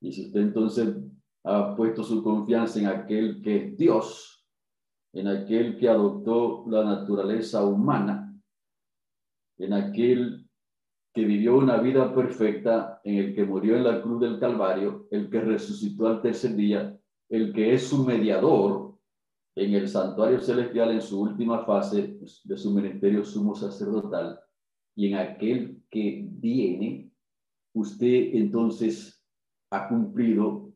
Y 0.00 0.12
si 0.12 0.26
usted 0.26 0.40
entonces 0.40 0.96
ha 1.44 1.74
puesto 1.74 2.04
su 2.04 2.22
confianza 2.22 2.78
en 2.78 2.86
aquel 2.86 3.42
que 3.42 3.56
es 3.56 3.76
Dios, 3.76 4.46
en 5.12 5.26
aquel 5.26 5.76
que 5.76 5.88
adoptó 5.88 6.64
la 6.68 6.84
naturaleza 6.84 7.64
humana, 7.64 8.32
en 9.58 9.72
aquel 9.72 10.48
que 11.12 11.24
vivió 11.24 11.58
una 11.58 11.78
vida 11.78 12.14
perfecta, 12.14 13.00
en 13.02 13.16
el 13.16 13.34
que 13.34 13.44
murió 13.44 13.76
en 13.76 13.84
la 13.84 14.00
cruz 14.00 14.20
del 14.20 14.38
Calvario, 14.38 15.08
el 15.10 15.28
que 15.28 15.40
resucitó 15.40 16.06
al 16.06 16.22
tercer 16.22 16.54
día, 16.54 16.96
el 17.28 17.52
que 17.52 17.74
es 17.74 17.88
su 17.88 18.04
mediador 18.04 18.89
en 19.60 19.74
el 19.74 19.88
santuario 19.88 20.40
celestial 20.40 20.90
en 20.90 21.02
su 21.02 21.20
última 21.20 21.64
fase 21.66 22.18
de 22.44 22.56
su 22.56 22.70
ministerio 22.72 23.24
sumo 23.24 23.54
sacerdotal, 23.54 24.40
y 24.96 25.08
en 25.08 25.18
aquel 25.18 25.82
que 25.90 26.26
viene, 26.26 27.10
usted 27.74 28.34
entonces 28.34 29.22
ha 29.70 29.86
cumplido 29.88 30.72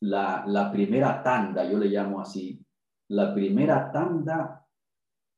la, 0.00 0.44
la 0.46 0.70
primera 0.70 1.22
tanda, 1.22 1.70
yo 1.70 1.78
le 1.78 1.88
llamo 1.88 2.20
así, 2.20 2.64
la 3.08 3.32
primera 3.34 3.90
tanda 3.90 4.66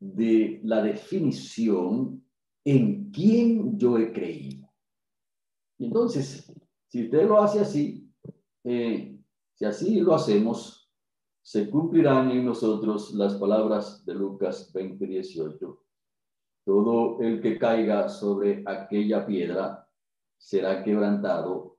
de 0.00 0.60
la 0.64 0.82
definición 0.82 2.24
en 2.64 3.10
quién 3.10 3.78
yo 3.78 3.98
he 3.98 4.12
creído. 4.12 4.68
Entonces, 5.78 6.52
si 6.88 7.04
usted 7.04 7.26
lo 7.26 7.40
hace 7.40 7.60
así, 7.60 8.10
eh, 8.64 9.18
si 9.54 9.64
así 9.64 10.00
lo 10.00 10.14
hacemos, 10.14 10.83
se 11.44 11.68
cumplirán 11.68 12.30
en 12.30 12.46
nosotros 12.46 13.12
las 13.12 13.34
palabras 13.34 14.02
de 14.06 14.14
Lucas 14.14 14.72
20, 14.72 15.06
18. 15.06 15.82
Todo 16.64 17.20
el 17.20 17.42
que 17.42 17.58
caiga 17.58 18.08
sobre 18.08 18.64
aquella 18.66 19.26
piedra 19.26 19.86
será 20.38 20.82
quebrantado, 20.82 21.76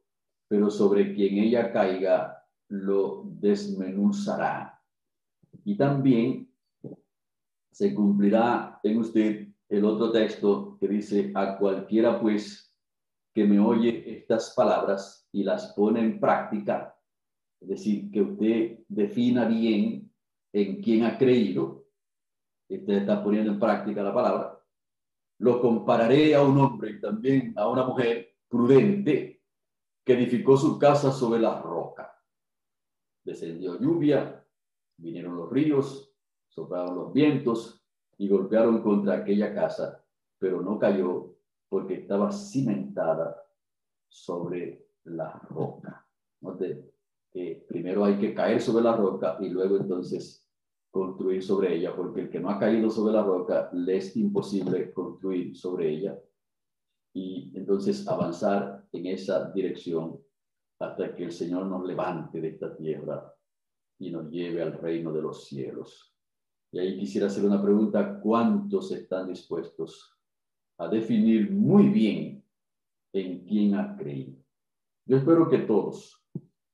pero 0.48 0.70
sobre 0.70 1.16
quien 1.16 1.40
ella 1.40 1.74
caiga 1.74 2.46
lo 2.70 3.24
desmenuzará. 3.26 4.80
Y 5.64 5.76
también 5.76 6.48
se 7.72 7.96
cumplirá 7.96 8.80
en 8.84 9.00
usted 9.00 9.48
el 9.68 9.84
otro 9.84 10.12
texto 10.12 10.78
que 10.80 10.88
dice, 10.88 11.32
a 11.34 11.58
cualquiera 11.58 12.22
pues 12.22 12.72
que 13.34 13.46
me 13.46 13.60
oye 13.60 14.20
estas 14.20 14.54
palabras 14.56 15.28
y 15.32 15.44
las 15.44 15.74
pone 15.74 16.02
en 16.02 16.20
práctica, 16.20 16.95
decir, 17.68 18.12
que 18.12 18.22
usted 18.22 18.80
defina 18.88 19.46
bien 19.46 20.12
en 20.54 20.82
quién 20.82 21.04
ha 21.04 21.18
creído, 21.18 21.86
usted 22.70 22.94
está 22.94 23.24
poniendo 23.24 23.52
en 23.52 23.60
práctica 23.60 24.04
la 24.04 24.14
palabra, 24.14 24.60
lo 25.40 25.62
compararé 25.62 26.34
a 26.36 26.42
un 26.42 26.58
hombre 26.58 26.92
y 26.92 27.02
también 27.02 27.54
a 27.58 27.68
una 27.68 27.86
mujer 27.86 28.36
prudente 28.48 29.42
que 30.04 30.14
edificó 30.14 30.56
su 30.56 30.80
casa 30.80 31.12
sobre 31.12 31.40
la 31.42 31.62
roca. 31.62 32.16
Descendió 33.24 33.80
lluvia, 33.80 34.46
vinieron 34.98 35.36
los 35.36 35.52
ríos, 35.52 36.14
soplaron 36.48 36.96
los 36.96 37.14
vientos 37.14 37.84
y 38.18 38.30
golpearon 38.30 38.82
contra 38.82 39.16
aquella 39.16 39.54
casa, 39.54 40.06
pero 40.38 40.62
no 40.62 40.80
cayó 40.80 41.36
porque 41.68 41.96
estaba 41.96 42.32
cimentada 42.32 43.44
sobre 44.08 44.88
la 45.04 45.34
roca. 45.50 46.08
Note 46.42 46.95
que 47.36 47.66
primero 47.68 48.06
hay 48.06 48.18
que 48.18 48.34
caer 48.34 48.62
sobre 48.62 48.86
la 48.86 48.96
roca 48.96 49.38
y 49.42 49.50
luego 49.50 49.76
entonces 49.76 50.48
construir 50.90 51.44
sobre 51.44 51.76
ella, 51.76 51.94
porque 51.94 52.22
el 52.22 52.30
que 52.30 52.40
no 52.40 52.50
ha 52.50 52.58
caído 52.58 52.90
sobre 52.90 53.14
la 53.14 53.24
roca 53.24 53.70
le 53.74 53.98
es 53.98 54.16
imposible 54.16 54.94
construir 54.94 55.54
sobre 55.54 55.90
ella 55.90 56.18
y 57.14 57.52
entonces 57.54 58.08
avanzar 58.08 58.88
en 58.94 59.08
esa 59.08 59.52
dirección 59.52 60.18
hasta 60.80 61.14
que 61.14 61.26
el 61.26 61.34
Señor 61.34 61.66
nos 61.66 61.86
levante 61.86 62.40
de 62.40 62.48
esta 62.48 62.74
tierra 62.74 63.36
y 64.00 64.12
nos 64.12 64.32
lleve 64.32 64.62
al 64.62 64.72
reino 64.72 65.12
de 65.12 65.22
los 65.22 65.46
cielos. 65.46 66.16
Y 66.72 66.80
ahí 66.80 66.98
quisiera 66.98 67.28
hacer 67.28 67.44
una 67.44 67.62
pregunta, 67.62 68.18
¿cuántos 68.22 68.94
están 68.94 69.28
dispuestos 69.28 70.18
a 70.78 70.88
definir 70.88 71.52
muy 71.52 71.90
bien 71.90 72.46
en 73.12 73.46
quién 73.46 73.76
ha 73.76 73.98
creído? 73.98 74.42
Yo 75.06 75.18
espero 75.18 75.50
que 75.50 75.60
todos, 75.60 76.25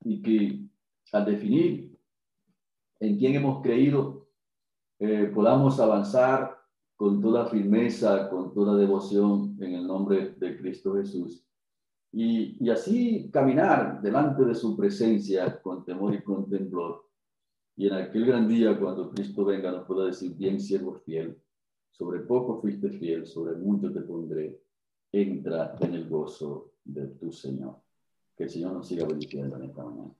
y 0.03 0.21
que 0.21 0.67
al 1.11 1.25
definir 1.25 1.97
en 2.99 3.17
quién 3.17 3.35
hemos 3.35 3.61
creído, 3.61 4.27
eh, 4.99 5.31
podamos 5.33 5.79
avanzar 5.79 6.57
con 6.95 7.19
toda 7.19 7.47
firmeza, 7.47 8.29
con 8.29 8.53
toda 8.53 8.77
devoción 8.77 9.57
en 9.59 9.73
el 9.73 9.87
nombre 9.87 10.35
de 10.37 10.57
Cristo 10.57 10.95
Jesús. 10.95 11.45
Y, 12.11 12.63
y 12.63 12.69
así 12.69 13.29
caminar 13.31 14.01
delante 14.01 14.43
de 14.43 14.53
su 14.53 14.77
presencia 14.77 15.61
con 15.61 15.83
temor 15.83 16.13
y 16.13 16.21
con 16.21 16.49
temblor 16.49 17.11
y 17.81 17.87
en 17.87 17.93
aquel 17.93 18.25
gran 18.25 18.47
día, 18.47 18.77
cuando 18.79 19.09
Cristo 19.09 19.45
venga, 19.45 19.71
nos 19.71 19.87
pueda 19.87 20.05
decir, 20.05 20.35
bien 20.35 20.59
siervo 20.59 20.95
fiel, 21.05 21.41
sobre 21.89 22.19
poco 22.19 22.59
fuiste 22.61 22.89
fiel, 22.89 23.25
sobre 23.25 23.55
mucho 23.55 23.91
te 23.91 24.01
pondré, 24.01 24.61
entra 25.11 25.75
en 25.79 25.93
el 25.95 26.07
gozo 26.07 26.73
de 26.83 27.07
tu 27.07 27.31
Señor. 27.31 27.77
Que 28.41 28.45
el 28.45 28.49
Señor 28.49 28.73
nos 28.73 28.87
siga 28.87 29.05
bendiciendo 29.05 29.55
en 29.55 29.65
esta 29.65 29.83
mañana. 29.83 30.15